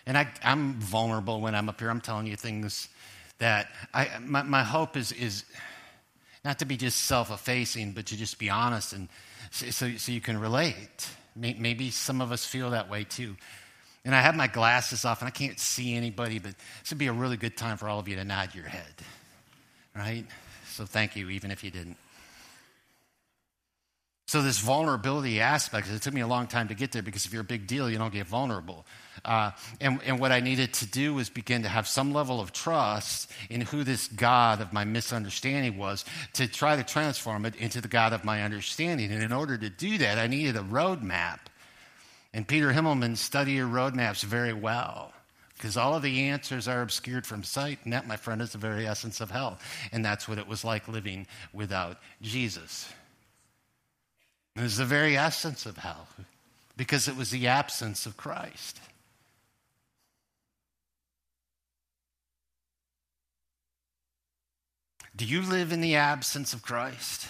And 0.04 0.18
I, 0.18 0.28
am 0.42 0.74
vulnerable 0.74 1.40
when 1.40 1.54
I'm 1.54 1.70
up 1.70 1.80
here. 1.80 1.88
I'm 1.88 2.02
telling 2.02 2.26
you 2.26 2.36
things 2.36 2.90
that 3.38 3.68
I, 3.94 4.10
my, 4.20 4.42
my 4.42 4.62
hope 4.62 4.98
is, 4.98 5.12
is 5.12 5.44
not 6.44 6.58
to 6.58 6.66
be 6.66 6.76
just 6.76 7.06
self 7.06 7.30
effacing, 7.30 7.92
but 7.92 8.04
to 8.06 8.16
just 8.18 8.38
be 8.38 8.50
honest 8.50 8.92
and 8.92 9.08
so, 9.50 9.96
so 9.96 10.12
you 10.12 10.20
can 10.20 10.38
relate. 10.38 11.08
Maybe 11.34 11.90
some 11.90 12.20
of 12.20 12.32
us 12.32 12.44
feel 12.44 12.68
that 12.72 12.90
way 12.90 13.04
too. 13.04 13.34
And 14.04 14.14
I 14.14 14.20
have 14.20 14.36
my 14.36 14.46
glasses 14.46 15.06
off 15.06 15.22
and 15.22 15.28
I 15.28 15.30
can't 15.30 15.58
see 15.58 15.94
anybody, 15.94 16.38
but 16.38 16.54
this 16.82 16.90
would 16.90 16.98
be 16.98 17.06
a 17.06 17.14
really 17.14 17.38
good 17.38 17.56
time 17.56 17.78
for 17.78 17.88
all 17.88 17.98
of 17.98 18.08
you 18.08 18.16
to 18.16 18.24
nod 18.24 18.54
your 18.54 18.66
head. 18.66 18.92
Right? 19.96 20.26
So 20.70 20.84
thank 20.84 21.16
you, 21.16 21.30
even 21.30 21.50
if 21.50 21.62
you 21.64 21.70
didn't. 21.70 21.96
So, 24.30 24.42
this 24.42 24.60
vulnerability 24.60 25.40
aspect, 25.40 25.90
it 25.90 26.00
took 26.02 26.14
me 26.14 26.20
a 26.20 26.26
long 26.28 26.46
time 26.46 26.68
to 26.68 26.74
get 26.74 26.92
there 26.92 27.02
because 27.02 27.26
if 27.26 27.32
you're 27.32 27.42
a 27.42 27.44
big 27.44 27.66
deal, 27.66 27.90
you 27.90 27.98
don't 27.98 28.12
get 28.12 28.28
vulnerable. 28.28 28.86
Uh, 29.24 29.50
and, 29.80 30.00
and 30.06 30.20
what 30.20 30.30
I 30.30 30.38
needed 30.38 30.72
to 30.74 30.86
do 30.86 31.14
was 31.14 31.28
begin 31.28 31.64
to 31.64 31.68
have 31.68 31.88
some 31.88 32.12
level 32.12 32.40
of 32.40 32.52
trust 32.52 33.28
in 33.50 33.60
who 33.60 33.82
this 33.82 34.06
God 34.06 34.60
of 34.60 34.72
my 34.72 34.84
misunderstanding 34.84 35.76
was 35.76 36.04
to 36.34 36.46
try 36.46 36.76
to 36.76 36.84
transform 36.84 37.44
it 37.44 37.56
into 37.56 37.80
the 37.80 37.88
God 37.88 38.12
of 38.12 38.22
my 38.22 38.44
understanding. 38.44 39.10
And 39.10 39.20
in 39.20 39.32
order 39.32 39.58
to 39.58 39.68
do 39.68 39.98
that, 39.98 40.16
I 40.16 40.28
needed 40.28 40.54
a 40.54 40.60
roadmap. 40.60 41.40
And 42.32 42.46
Peter 42.46 42.72
Himmelman 42.72 43.16
studied 43.16 43.62
roadmaps 43.62 44.22
very 44.22 44.52
well 44.52 45.12
because 45.60 45.76
all 45.76 45.94
of 45.94 46.00
the 46.00 46.30
answers 46.30 46.66
are 46.66 46.80
obscured 46.80 47.26
from 47.26 47.44
sight. 47.44 47.80
And 47.84 47.92
that, 47.92 48.08
my 48.08 48.16
friend, 48.16 48.40
is 48.40 48.52
the 48.52 48.58
very 48.58 48.86
essence 48.86 49.20
of 49.20 49.30
hell. 49.30 49.58
And 49.92 50.02
that's 50.02 50.26
what 50.26 50.38
it 50.38 50.48
was 50.48 50.64
like 50.64 50.88
living 50.88 51.26
without 51.52 51.98
Jesus. 52.22 52.90
It 54.56 54.62
was 54.62 54.78
the 54.78 54.86
very 54.86 55.18
essence 55.18 55.66
of 55.66 55.76
hell 55.76 56.08
because 56.78 57.08
it 57.08 57.16
was 57.16 57.30
the 57.30 57.46
absence 57.46 58.06
of 58.06 58.16
Christ. 58.16 58.80
Do 65.14 65.26
you 65.26 65.42
live 65.42 65.72
in 65.72 65.82
the 65.82 65.96
absence 65.96 66.54
of 66.54 66.62
Christ? 66.62 67.28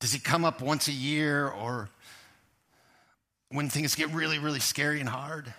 Does 0.00 0.12
he 0.12 0.18
come 0.18 0.44
up 0.44 0.60
once 0.60 0.88
a 0.88 0.92
year 0.92 1.48
or 1.48 1.88
when 3.48 3.70
things 3.70 3.94
get 3.94 4.12
really, 4.12 4.38
really 4.38 4.60
scary 4.60 5.00
and 5.00 5.08
hard? 5.08 5.54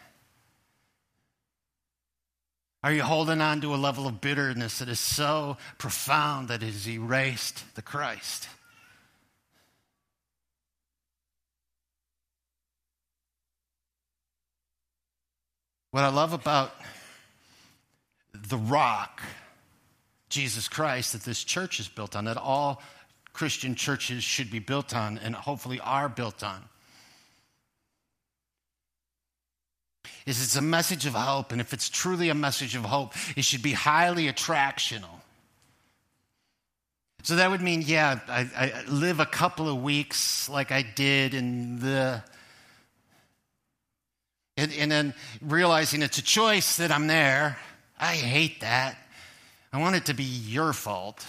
Are 2.83 2.91
you 2.91 3.03
holding 3.03 3.41
on 3.41 3.61
to 3.61 3.75
a 3.75 3.77
level 3.77 4.07
of 4.07 4.21
bitterness 4.21 4.79
that 4.79 4.89
is 4.89 4.99
so 4.99 5.57
profound 5.77 6.47
that 6.47 6.63
it 6.63 6.67
has 6.67 6.89
erased 6.89 7.63
the 7.75 7.83
Christ? 7.83 8.47
What 15.91 16.03
I 16.03 16.09
love 16.09 16.33
about 16.33 16.73
the 18.33 18.57
rock, 18.57 19.21
Jesus 20.29 20.67
Christ, 20.67 21.13
that 21.13 21.23
this 21.23 21.43
church 21.43 21.79
is 21.79 21.87
built 21.87 22.15
on, 22.15 22.25
that 22.25 22.37
all 22.37 22.81
Christian 23.33 23.75
churches 23.75 24.23
should 24.23 24.49
be 24.49 24.59
built 24.59 24.95
on 24.95 25.17
and 25.19 25.35
hopefully 25.35 25.79
are 25.81 26.09
built 26.09 26.43
on, 26.43 26.63
is 30.25 30.43
it's 30.43 30.55
a 30.55 30.61
message 30.61 31.05
of 31.05 31.13
hope. 31.13 31.51
And 31.51 31.61
if 31.61 31.73
it's 31.73 31.89
truly 31.89 32.29
a 32.29 32.35
message 32.35 32.75
of 32.75 32.83
hope, 32.83 33.13
it 33.35 33.43
should 33.43 33.61
be 33.61 33.73
highly 33.73 34.31
attractional. 34.31 35.21
So 37.23 37.35
that 37.35 37.51
would 37.51 37.61
mean, 37.61 37.83
yeah, 37.85 38.19
I, 38.27 38.49
I 38.55 38.83
live 38.87 39.19
a 39.19 39.25
couple 39.25 39.69
of 39.69 39.81
weeks 39.81 40.49
like 40.49 40.71
I 40.71 40.81
did 40.81 41.33
in 41.33 41.79
the. 41.79 42.23
And, 44.57 44.71
and 44.73 44.91
then 44.91 45.13
realizing 45.41 46.01
it's 46.01 46.17
a 46.17 46.23
choice 46.23 46.77
that 46.77 46.91
I'm 46.91 47.07
there. 47.07 47.57
I 47.99 48.13
hate 48.13 48.61
that. 48.61 48.97
I 49.71 49.79
want 49.79 49.95
it 49.95 50.05
to 50.05 50.13
be 50.13 50.23
your 50.23 50.73
fault. 50.73 51.25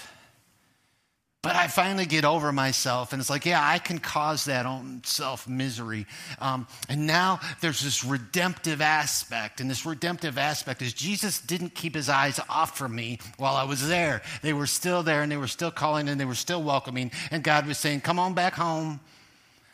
But 1.43 1.57
I 1.57 1.67
finally 1.67 2.07
get 2.07 2.25
over 2.25 2.53
myself, 2.53 3.13
and 3.13 3.19
it's 3.19 3.29
like, 3.29 3.45
yeah, 3.45 3.61
I 3.61 3.81
can 3.81 3.99
cause 3.99 4.45
that 4.45 4.65
own 4.65 5.03
self 5.05 5.49
misery. 5.49 6.07
Um, 6.39 6.69
and 6.89 7.05
now 7.05 7.41
there's 7.61 7.81
this 7.81 8.05
redemptive 8.05 8.81
aspect, 8.81 9.61
and 9.61 9.69
this 9.69 9.85
redemptive 9.85 10.39
aspect 10.39 10.83
is 10.83 10.93
Jesus 10.93 11.41
didn't 11.41 11.75
keep 11.75 11.97
his 11.97 12.09
eyes 12.09 12.39
off 12.49 12.79
from 12.79 12.95
me 12.95 13.19
while 13.39 13.57
I 13.57 13.65
was 13.65 13.89
there. 13.89 14.23
They 14.43 14.53
were 14.53 14.69
still 14.69 15.03
there, 15.03 15.23
and 15.23 15.33
they 15.33 15.37
were 15.37 15.49
still 15.49 15.73
calling, 15.73 16.09
and 16.09 16.21
they 16.21 16.25
were 16.25 16.37
still 16.37 16.63
welcoming. 16.63 17.11
And 17.33 17.43
God 17.43 17.67
was 17.67 17.77
saying, 17.77 18.03
come 18.03 18.21
on 18.21 18.35
back 18.35 18.55
home. 18.55 19.01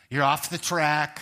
You're 0.09 0.23
off 0.23 0.49
the 0.49 0.57
track. 0.57 1.21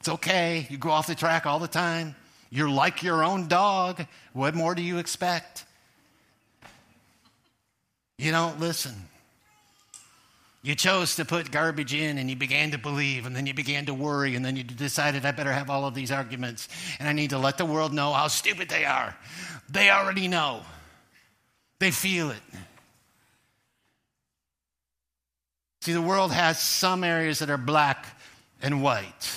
It's 0.00 0.08
okay. 0.08 0.66
You 0.70 0.78
go 0.78 0.90
off 0.90 1.06
the 1.06 1.14
track 1.14 1.44
all 1.44 1.58
the 1.58 1.68
time. 1.68 2.16
You're 2.48 2.70
like 2.70 3.02
your 3.02 3.22
own 3.22 3.46
dog. 3.46 4.06
What 4.32 4.54
more 4.54 4.74
do 4.74 4.80
you 4.80 4.96
expect? 4.96 5.66
You 8.16 8.30
don't 8.30 8.58
listen. 8.58 8.94
You 10.64 10.76
chose 10.76 11.16
to 11.16 11.24
put 11.24 11.50
garbage 11.50 11.92
in 11.92 12.18
and 12.18 12.30
you 12.30 12.36
began 12.36 12.70
to 12.70 12.78
believe 12.78 13.26
and 13.26 13.34
then 13.34 13.46
you 13.46 13.54
began 13.54 13.86
to 13.86 13.94
worry 13.94 14.36
and 14.36 14.44
then 14.44 14.54
you 14.54 14.62
decided 14.62 15.26
I 15.26 15.32
better 15.32 15.52
have 15.52 15.68
all 15.68 15.86
of 15.86 15.94
these 15.94 16.12
arguments 16.12 16.68
and 17.00 17.08
I 17.08 17.12
need 17.12 17.30
to 17.30 17.38
let 17.38 17.58
the 17.58 17.64
world 17.64 17.92
know 17.92 18.12
how 18.12 18.28
stupid 18.28 18.68
they 18.68 18.84
are. 18.84 19.16
They 19.68 19.90
already 19.90 20.28
know, 20.28 20.62
they 21.80 21.90
feel 21.90 22.30
it. 22.30 22.40
See, 25.80 25.92
the 25.92 26.00
world 26.00 26.30
has 26.30 26.60
some 26.60 27.02
areas 27.02 27.40
that 27.40 27.50
are 27.50 27.58
black 27.58 28.06
and 28.62 28.84
white. 28.84 29.32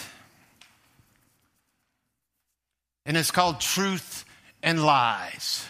And 3.04 3.18
it's 3.18 3.32
called 3.32 3.62
truth 3.62 4.26
and 4.62 4.86
lies. 4.86 5.66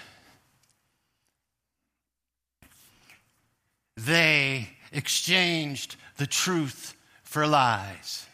They 3.96 4.75
exchanged 4.96 5.96
the 6.18 6.26
truth 6.26 6.96
for 7.24 7.46
lies. 7.46 8.26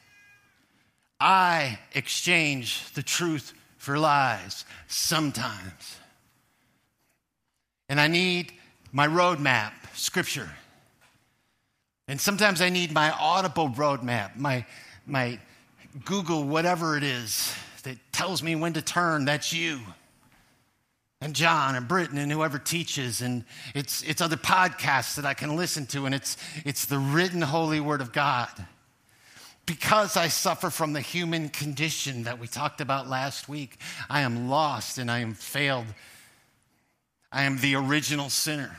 I 1.19 1.79
exchange 1.93 2.91
the 2.93 3.03
truth 3.03 3.53
for 3.77 3.97
lies 3.97 4.65
sometimes. 4.87 5.97
And 7.89 7.99
I 7.99 8.07
need 8.07 8.53
my 8.91 9.07
roadmap, 9.07 9.73
scripture. 9.93 10.49
And 12.07 12.19
sometimes 12.19 12.61
I 12.61 12.69
need 12.69 12.91
my 12.91 13.11
audible 13.11 13.69
roadmap, 13.69 14.35
my, 14.35 14.65
my 15.05 15.39
Google, 16.05 16.43
whatever 16.43 16.97
it 16.97 17.03
is 17.03 17.53
that 17.83 17.97
tells 18.11 18.41
me 18.41 18.55
when 18.55 18.73
to 18.73 18.81
turn. 18.81 19.25
That's 19.25 19.51
you 19.51 19.81
and 21.21 21.35
John 21.35 21.75
and 21.75 21.87
Britton 21.87 22.17
and 22.17 22.31
whoever 22.31 22.57
teaches, 22.57 23.21
and 23.21 23.45
it's, 23.75 24.01
it's 24.01 24.21
other 24.21 24.37
podcasts 24.37 25.15
that 25.15 25.25
I 25.25 25.35
can 25.35 25.55
listen 25.55 25.85
to, 25.87 26.07
and 26.07 26.15
it's, 26.15 26.35
it's 26.65 26.85
the 26.85 26.97
written 26.97 27.43
holy 27.43 27.79
word 27.79 28.01
of 28.01 28.11
God. 28.11 28.49
Because 29.67 30.17
I 30.17 30.27
suffer 30.27 30.71
from 30.71 30.93
the 30.93 31.01
human 31.01 31.49
condition 31.49 32.23
that 32.23 32.39
we 32.39 32.47
talked 32.47 32.81
about 32.81 33.07
last 33.07 33.47
week, 33.47 33.77
I 34.09 34.21
am 34.21 34.49
lost 34.49 34.97
and 34.97 35.09
I 35.09 35.19
am 35.19 35.35
failed. 35.35 35.85
I 37.31 37.43
am 37.43 37.59
the 37.59 37.75
original 37.75 38.29
sinner. 38.29 38.75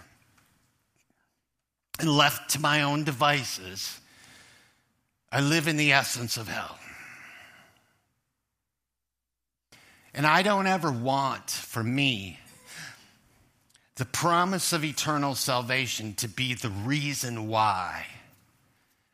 And 2.00 2.10
left 2.10 2.50
to 2.50 2.60
my 2.60 2.82
own 2.82 3.04
devices, 3.04 4.00
I 5.30 5.40
live 5.40 5.68
in 5.68 5.76
the 5.76 5.92
essence 5.92 6.36
of 6.36 6.48
hell. 6.48 6.76
And 10.14 10.26
I 10.26 10.42
don't 10.42 10.66
ever 10.66 10.90
want 10.92 11.50
for 11.50 11.82
me 11.82 12.38
the 13.96 14.04
promise 14.04 14.72
of 14.72 14.84
eternal 14.84 15.34
salvation 15.34 16.14
to 16.14 16.28
be 16.28 16.54
the 16.54 16.70
reason 16.70 17.48
why 17.48 18.06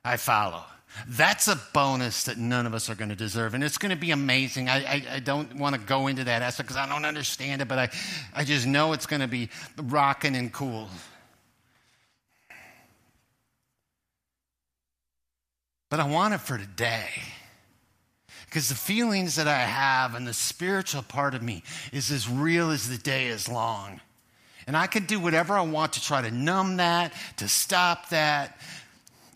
I 0.05 0.17
follow. 0.17 0.63
That's 1.07 1.47
a 1.47 1.61
bonus 1.73 2.25
that 2.25 2.39
none 2.39 2.67
of 2.67 2.75
us 2.75 2.89
are 2.89 2.95
going 2.95 3.11
to 3.11 3.17
deserve. 3.17 3.55
And 3.55 3.63
it's 3.63 3.79
going 3.79 3.91
to 3.91 3.97
be 3.97 4.11
amazing. 4.11 4.69
I, 4.69 4.85
I, 4.85 5.03
I 5.15 5.19
don't 5.21 5.57
want 5.57 5.75
to 5.75 5.81
go 5.81 6.07
into 6.07 6.25
that 6.25 6.43
aspect 6.43 6.69
because 6.69 6.77
I 6.77 6.89
don't 6.89 7.05
understand 7.05 7.63
it, 7.63 7.69
but 7.69 7.79
I, 7.79 7.91
I 8.35 8.45
just 8.45 8.67
know 8.67 8.93
it's 8.93 9.07
going 9.07 9.21
to 9.21 9.29
be 9.29 9.51
rocking 9.77 10.35
and 10.35 10.53
cool. 10.53 10.89
But 15.91 16.01
I 16.01 16.09
want 16.09 16.35
it 16.35 16.39
for 16.39 16.59
today. 16.59 17.09
Because 18.49 18.71
the 18.71 18.75
feelings 18.75 19.37
that 19.37 19.47
I 19.47 19.59
have 19.59 20.15
and 20.15 20.27
the 20.27 20.33
spiritual 20.33 21.03
part 21.03 21.35
of 21.35 21.43
me 21.43 21.63
is 21.93 22.11
as 22.11 22.29
real 22.29 22.71
as 22.71 22.89
the 22.89 22.97
day 22.97 23.27
is 23.27 23.47
long. 23.47 24.01
And 24.67 24.75
I 24.75 24.87
can 24.87 25.05
do 25.05 25.21
whatever 25.21 25.55
I 25.55 25.61
want 25.63 25.93
to 25.95 26.03
try 26.03 26.23
to 26.23 26.31
numb 26.31 26.79
that, 26.79 27.13
to 27.37 27.49
stop 27.49 28.09
that. 28.09 28.59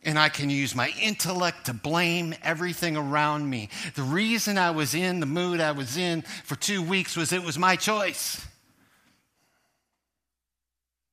And 0.02 0.18
I 0.18 0.30
can 0.30 0.48
use 0.48 0.74
my 0.74 0.92
intellect 1.00 1.66
to 1.66 1.74
blame 1.74 2.34
everything 2.42 2.96
around 2.96 3.48
me. 3.48 3.68
The 3.94 4.02
reason 4.02 4.56
I 4.56 4.70
was 4.70 4.94
in 4.94 5.20
the 5.20 5.26
mood 5.26 5.60
I 5.60 5.72
was 5.72 5.98
in 5.98 6.22
for 6.22 6.56
two 6.56 6.82
weeks 6.82 7.14
was 7.14 7.32
it 7.32 7.42
was 7.42 7.58
my 7.58 7.76
choice. 7.76 8.44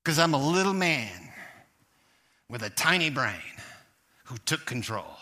Because 0.03 0.19
I'm 0.19 0.33
a 0.33 0.51
little 0.51 0.73
man 0.73 1.11
with 2.49 2.63
a 2.63 2.69
tiny 2.69 3.09
brain 3.09 3.35
who 4.23 4.37
took 4.45 4.65
control. 4.65 5.18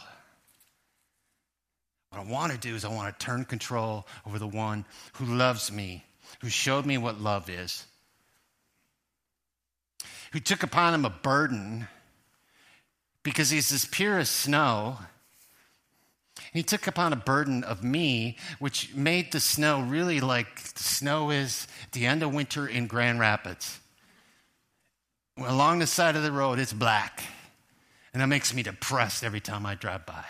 What 2.10 2.22
I 2.22 2.24
want 2.24 2.52
to 2.54 2.58
do 2.58 2.76
is 2.76 2.86
I 2.86 2.90
want 2.90 3.18
to 3.18 3.26
turn 3.26 3.46
control 3.46 4.08
over 4.26 4.40
the 4.40 4.48
one 4.48 4.86
who 5.14 5.26
loves 5.26 5.72
me, 5.72 6.06
who 6.42 6.50
showed 6.50 6.86
me 6.86 6.98
what 6.98 7.20
love 7.20 7.50
is, 7.50 7.86
who 10.32 10.40
took 10.40 10.64
upon 10.64 10.94
him 10.94 11.06
a 11.06 11.10
burden 11.10 11.88
because 13.28 13.50
he's 13.50 13.74
as 13.74 13.84
pure 13.84 14.20
as 14.20 14.30
snow. 14.30 15.00
He 16.54 16.64
took 16.64 16.88
upon 16.88 17.12
a 17.12 17.18
burden 17.18 17.62
of 17.64 17.84
me, 17.84 18.38
which 18.58 18.94
made 18.96 19.34
the 19.34 19.42
snow 19.42 19.82
really 19.82 20.22
like 20.22 20.60
snow 20.60 21.30
is 21.30 21.68
the 21.92 22.06
end 22.06 22.24
of 22.24 22.34
winter 22.34 22.66
in 22.66 22.88
Grand 22.88 23.20
Rapids. 23.20 23.82
Along 25.38 25.80
the 25.80 25.88
side 25.88 26.16
of 26.16 26.24
the 26.24 26.32
road, 26.32 26.58
it's 26.58 26.72
black. 26.72 27.22
And 28.14 28.22
that 28.22 28.28
makes 28.28 28.54
me 28.54 28.64
depressed 28.64 29.26
every 29.26 29.42
time 29.42 29.66
I 29.66 29.76
drive 29.76 30.06
by. 30.06 30.24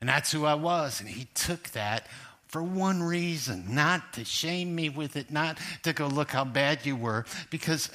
And 0.00 0.08
that's 0.08 0.32
who 0.32 0.44
I 0.44 0.54
was. 0.54 1.00
And 1.00 1.08
he 1.08 1.26
took 1.34 1.70
that 1.70 2.06
for 2.48 2.62
one 2.62 3.02
reason 3.02 3.74
not 3.74 4.14
to 4.14 4.24
shame 4.24 4.74
me 4.74 4.88
with 4.88 5.16
it, 5.16 5.30
not 5.30 5.58
to 5.84 5.92
go, 5.92 6.06
look 6.06 6.30
how 6.30 6.44
bad 6.44 6.84
you 6.84 6.96
were, 6.96 7.24
because 7.50 7.90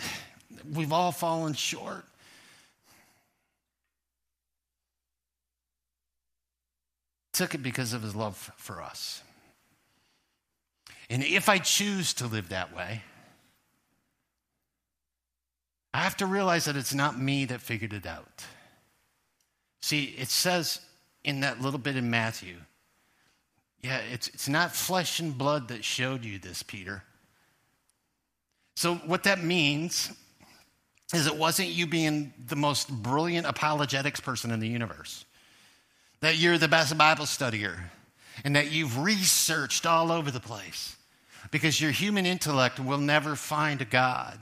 we've 0.73 0.93
all 0.93 1.11
fallen 1.11 1.53
short. 1.53 2.05
Took 7.33 7.53
it 7.53 7.61
because 7.61 7.91
of 7.91 8.01
his 8.01 8.15
love 8.15 8.51
for 8.55 8.81
us. 8.81 9.21
And 11.09 11.21
if 11.21 11.49
I 11.49 11.57
choose 11.57 12.13
to 12.15 12.27
live 12.27 12.49
that 12.49 12.73
way, 12.75 13.01
I 15.93 15.99
have 15.99 16.17
to 16.17 16.25
realize 16.25 16.65
that 16.65 16.77
it's 16.77 16.93
not 16.93 17.19
me 17.19 17.45
that 17.45 17.61
figured 17.61 17.93
it 17.93 18.05
out. 18.05 18.45
See, 19.81 20.15
it 20.17 20.29
says 20.29 20.79
in 21.25 21.41
that 21.41 21.61
little 21.61 21.79
bit 21.79 21.95
in 21.95 22.09
Matthew. 22.09 22.55
Yeah, 23.81 23.99
it's, 24.11 24.29
it's 24.29 24.47
not 24.47 24.75
flesh 24.75 25.19
and 25.19 25.37
blood 25.37 25.67
that 25.67 25.83
showed 25.83 26.23
you 26.23 26.39
this, 26.39 26.63
Peter. 26.63 27.03
So, 28.75 28.95
what 28.95 29.23
that 29.23 29.43
means 29.43 30.11
is 31.13 31.27
it 31.27 31.35
wasn't 31.35 31.69
you 31.69 31.85
being 31.85 32.33
the 32.47 32.55
most 32.55 32.89
brilliant 32.89 33.45
apologetics 33.45 34.19
person 34.19 34.51
in 34.51 34.59
the 34.59 34.67
universe, 34.67 35.25
that 36.21 36.37
you're 36.37 36.57
the 36.57 36.67
best 36.67 36.97
Bible 36.97 37.25
studier, 37.25 37.77
and 38.43 38.55
that 38.55 38.71
you've 38.71 38.99
researched 38.99 39.85
all 39.85 40.11
over 40.11 40.31
the 40.31 40.39
place 40.39 40.95
because 41.51 41.79
your 41.79 41.91
human 41.91 42.25
intellect 42.25 42.79
will 42.79 42.97
never 42.97 43.35
find 43.35 43.81
a 43.81 43.85
God. 43.85 44.39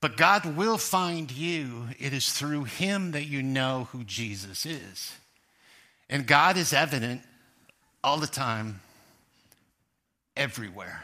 But 0.00 0.16
God 0.16 0.56
will 0.56 0.78
find 0.78 1.30
you. 1.30 1.86
It 1.98 2.12
is 2.12 2.32
through 2.32 2.64
Him 2.64 3.12
that 3.12 3.26
you 3.26 3.40
know 3.42 3.88
who 3.92 4.02
Jesus 4.02 4.66
is. 4.66 5.14
And 6.08 6.26
God 6.26 6.56
is 6.56 6.72
evident 6.72 7.22
all 8.04 8.18
the 8.18 8.26
time, 8.26 8.80
everywhere, 10.36 11.02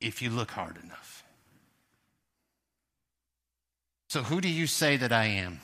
if 0.00 0.20
you 0.22 0.30
look 0.30 0.50
hard 0.50 0.76
enough. 0.82 1.24
So, 4.08 4.22
who 4.22 4.40
do 4.40 4.48
you 4.48 4.66
say 4.66 4.96
that 4.96 5.12
I 5.12 5.24
am? 5.24 5.60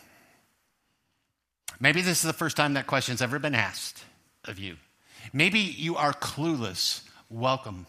Maybe 1.78 2.03
this 2.03 2.18
is 2.18 2.22
the 2.24 2.32
first 2.32 2.57
time 2.57 2.74
that 2.74 2.86
question's 2.86 3.22
ever 3.22 3.38
been 3.38 3.55
asked 3.55 4.05
of 4.44 4.59
you. 4.59 4.76
Maybe 5.32 5.61
you 5.61 5.96
are 5.96 6.12
clueless. 6.12 7.03
Welcome. 7.28 7.86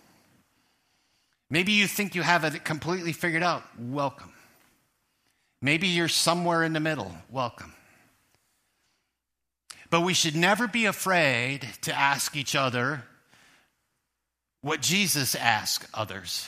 Maybe 1.49 1.73
you 1.73 1.87
think 1.87 2.15
you 2.15 2.21
have 2.21 2.43
it 2.43 2.63
completely 2.63 3.11
figured 3.11 3.43
out. 3.43 3.63
Welcome. 3.77 4.31
Maybe 5.61 5.87
you're 5.87 6.07
somewhere 6.07 6.63
in 6.63 6.73
the 6.73 6.79
middle. 6.79 7.11
Welcome. 7.29 7.73
But 9.91 10.01
we 10.01 10.13
should 10.15 10.35
never 10.35 10.67
be 10.67 10.85
afraid 10.85 11.67
to 11.81 11.93
ask 11.93 12.35
each 12.35 12.55
other 12.55 13.03
what 14.61 14.81
Jesus 14.81 15.35
asked 15.35 15.85
others. 15.93 16.47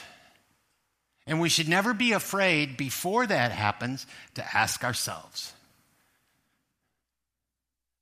And 1.28 1.40
we 1.40 1.50
should 1.50 1.68
never 1.68 1.94
be 1.94 2.14
afraid 2.14 2.78
before 2.78 3.28
that 3.28 3.52
happens 3.52 4.08
to 4.36 4.58
ask 4.58 4.84
ourselves. 4.84 5.54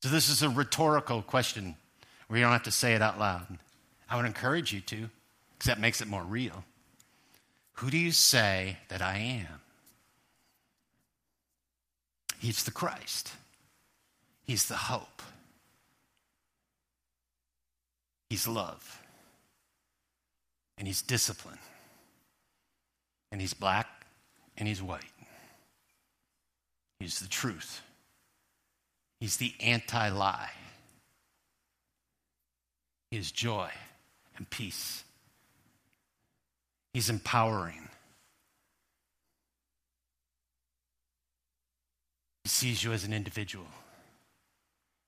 So, 0.04 0.10
this 0.10 0.30
is 0.30 0.42
a 0.42 0.50
rhetorical 0.50 1.22
question 1.22 1.76
where 2.28 2.40
you 2.40 2.46
don't 2.46 2.54
have 2.54 2.64
to 2.64 2.72
say 2.72 2.94
it 2.94 3.02
out 3.02 3.20
loud. 3.20 3.46
I 4.10 4.16
would 4.16 4.26
encourage 4.26 4.74
you 4.74 4.82
to, 4.82 5.10
because 5.54 5.68
that 5.68 5.80
makes 5.80 6.02
it 6.02 6.08
more 6.08 6.24
real. 6.24 6.64
Who 7.74 7.90
do 7.90 7.98
you 7.98 8.12
say 8.12 8.78
that 8.90 9.02
I 9.02 9.18
am? 9.18 9.62
He's 12.40 12.64
the 12.64 12.72
Christ, 12.72 13.32
He's 14.44 14.66
the 14.68 14.76
hope, 14.76 15.22
He's 18.32 18.48
love, 18.48 19.02
and 20.78 20.88
He's 20.88 21.02
discipline, 21.02 21.58
and 23.30 23.42
He's 23.42 23.54
black 23.54 24.06
and 24.56 24.70
He's 24.70 24.82
white. 24.82 25.04
He's 27.02 27.20
the 27.20 27.28
truth, 27.28 27.82
He's 29.20 29.36
the 29.36 29.54
anti 29.60 30.08
lie, 30.08 30.50
He 33.10 33.18
is 33.18 33.34
joy 33.34 33.70
and 34.38 34.50
peace. 34.50 35.04
He's 36.94 37.10
empowering. 37.10 37.90
He 42.46 42.50
sees 42.50 42.82
you 42.82 42.94
as 42.94 43.04
an 43.04 43.12
individual. 43.12 43.68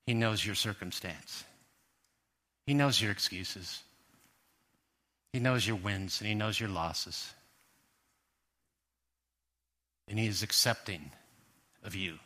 He 0.07 0.13
knows 0.13 0.45
your 0.45 0.55
circumstance. 0.55 1.45
He 2.65 2.73
knows 2.73 3.01
your 3.01 3.11
excuses. 3.11 3.83
He 5.33 5.39
knows 5.39 5.67
your 5.67 5.75
wins 5.75 6.21
and 6.21 6.27
he 6.27 6.35
knows 6.35 6.59
your 6.59 6.69
losses. 6.69 7.33
And 10.07 10.19
he 10.19 10.27
is 10.27 10.43
accepting 10.43 11.11
of 11.83 11.95
you. 11.95 12.19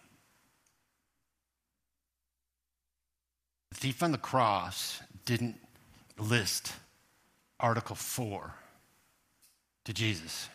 The 3.71 3.75
thief 3.75 4.03
on 4.03 4.11
the 4.11 4.17
cross 4.17 4.99
didn't 5.25 5.55
list 6.17 6.73
Article 7.59 7.95
4 7.95 8.53
to 9.85 9.93
Jesus. 9.93 10.49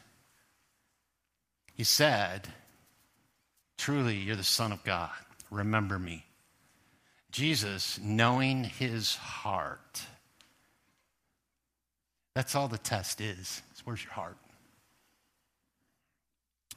He 1.74 1.84
said, 1.84 2.48
Truly, 3.78 4.16
you're 4.16 4.36
the 4.36 4.44
Son 4.44 4.72
of 4.72 4.84
God. 4.84 5.10
Remember 5.50 5.98
me. 5.98 6.24
Jesus, 7.32 7.98
knowing 8.02 8.62
his 8.62 9.16
heart, 9.16 10.02
that's 12.34 12.54
all 12.54 12.68
the 12.68 12.78
test 12.78 13.20
is. 13.20 13.62
It's 13.72 13.84
where's 13.84 14.04
your 14.04 14.12
heart? 14.12 14.36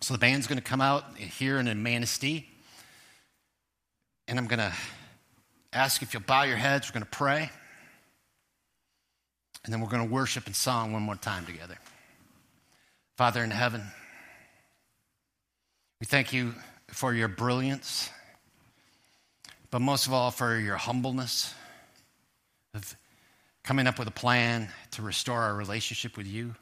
So 0.01 0.13
the 0.13 0.17
band's 0.17 0.47
going 0.47 0.57
to 0.57 0.63
come 0.63 0.81
out 0.81 1.17
here 1.17 1.57
in 1.57 1.83
Manistee, 1.83 2.47
and 4.27 4.39
I'm 4.39 4.47
going 4.47 4.59
to 4.59 4.73
ask 5.73 6.01
if 6.01 6.13
you'll 6.13 6.23
bow 6.23 6.43
your 6.43 6.57
heads. 6.57 6.89
We're 6.89 6.99
going 6.99 7.09
to 7.09 7.17
pray, 7.17 7.49
and 9.63 9.73
then 9.73 9.81
we're 9.81 9.89
going 9.89 10.07
to 10.07 10.13
worship 10.13 10.47
in 10.47 10.53
song 10.53 10.93
one 10.93 11.01
more 11.01 11.15
time 11.15 11.45
together. 11.45 11.77
Father 13.17 13.43
in 13.43 13.51
heaven, 13.51 13.81
we 15.99 16.05
thank 16.05 16.33
you 16.33 16.53
for 16.89 17.13
your 17.13 17.27
brilliance, 17.27 18.09
but 19.75 19.81
most 19.81 20.07
of 20.07 20.13
all 20.13 20.31
for 20.31 20.57
your 20.57 20.77
humbleness 20.77 21.53
of 22.73 22.95
coming 23.61 23.87
up 23.87 23.99
with 23.99 24.07
a 24.07 24.11
plan 24.11 24.69
to 24.89 25.01
restore 25.01 25.41
our 25.41 25.53
relationship 25.53 26.15
with 26.15 26.25
you 26.25 26.55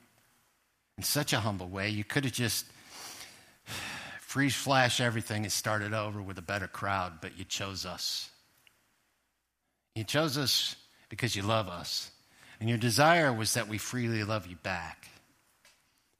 in 0.98 1.04
such 1.04 1.32
a 1.32 1.40
humble 1.40 1.68
way. 1.68 1.90
You 1.90 2.04
could 2.04 2.24
have 2.24 2.34
just 2.34 2.66
freeze 4.20 4.56
flash 4.56 5.00
everything 5.00 5.44
and 5.44 5.52
started 5.52 5.94
over 5.94 6.24
with 6.24 6.40
a 6.40 6.42
better 6.42 6.66
crowd, 6.66 7.22
but 7.22 7.38
you 7.38 7.46
chose 7.46 7.86
us. 7.86 8.32
You 9.94 10.06
chose 10.06 10.36
us 10.36 10.76
because 11.10 11.36
you 11.36 11.44
love 11.44 11.68
us. 11.68 12.10
And 12.60 12.68
your 12.68 12.80
desire 12.80 13.32
was 13.32 13.54
that 13.54 13.68
we 13.68 13.78
freely 13.78 14.24
love 14.24 14.48
you 14.48 14.56
back. 14.56 15.08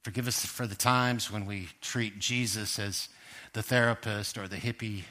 Forgive 0.04 0.28
us 0.28 0.46
for 0.46 0.68
the 0.68 0.76
times 0.76 1.28
when 1.28 1.44
we 1.44 1.70
treat 1.80 2.20
Jesus 2.20 2.78
as 2.78 3.08
the 3.52 3.64
therapist 3.64 4.38
or 4.38 4.46
the 4.46 4.58
hippie 4.58 5.02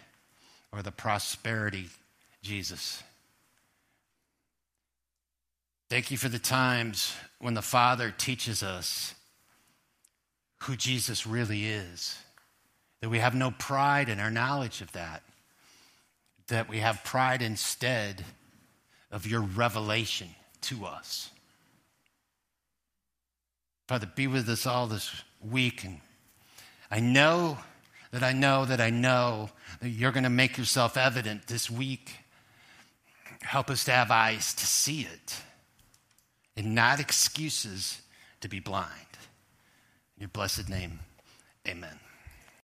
or 0.74 0.82
the 0.82 0.92
prosperity 0.92 1.88
Jesus. 2.42 3.04
Thank 5.90 6.10
you 6.10 6.18
for 6.18 6.30
the 6.30 6.40
times 6.40 7.16
when 7.40 7.54
the 7.54 7.62
Father 7.62 8.14
teaches 8.18 8.64
us 8.64 9.14
who 10.64 10.76
Jesus 10.76 11.28
really 11.28 11.66
is, 11.66 12.18
that 13.02 13.10
we 13.10 13.20
have 13.20 13.36
no 13.36 13.52
pride 13.52 14.10
in 14.10 14.20
our 14.20 14.32
knowledge 14.32 14.82
of 14.82 14.92
that, 14.94 15.22
that 16.48 16.68
we 16.68 16.80
have 16.80 17.04
pride 17.04 17.42
instead 17.42 18.26
of 19.12 19.28
your 19.28 19.42
revelation 19.42 20.30
to 20.62 20.86
us. 20.86 21.30
Father, 23.88 24.10
be 24.16 24.26
with 24.26 24.50
us 24.50 24.66
all 24.66 24.88
this 24.88 25.14
week. 25.42 25.84
And 25.84 26.00
I 26.90 27.00
know 27.00 27.58
that 28.14 28.22
I 28.22 28.32
know 28.32 28.64
that 28.66 28.80
I 28.80 28.92
know 28.92 29.50
that 29.82 29.90
you're 29.90 30.12
going 30.12 30.24
to 30.24 30.30
make 30.30 30.56
yourself 30.56 30.98
evident 30.98 31.48
this 31.48 31.70
week. 31.70 32.18
Help 33.42 33.72
us 33.72 33.84
to 33.86 33.92
have 33.92 34.12
eyes 34.12 34.54
to 34.54 34.66
see 34.68 35.02
it 35.02 35.42
and 36.56 36.76
not 36.76 37.00
excuses 37.00 38.04
to 38.42 38.48
be 38.48 38.60
blind. 38.60 38.88
In 40.16 40.22
your 40.22 40.30
blessed 40.30 40.70
name, 40.70 41.00
amen. 41.68 42.00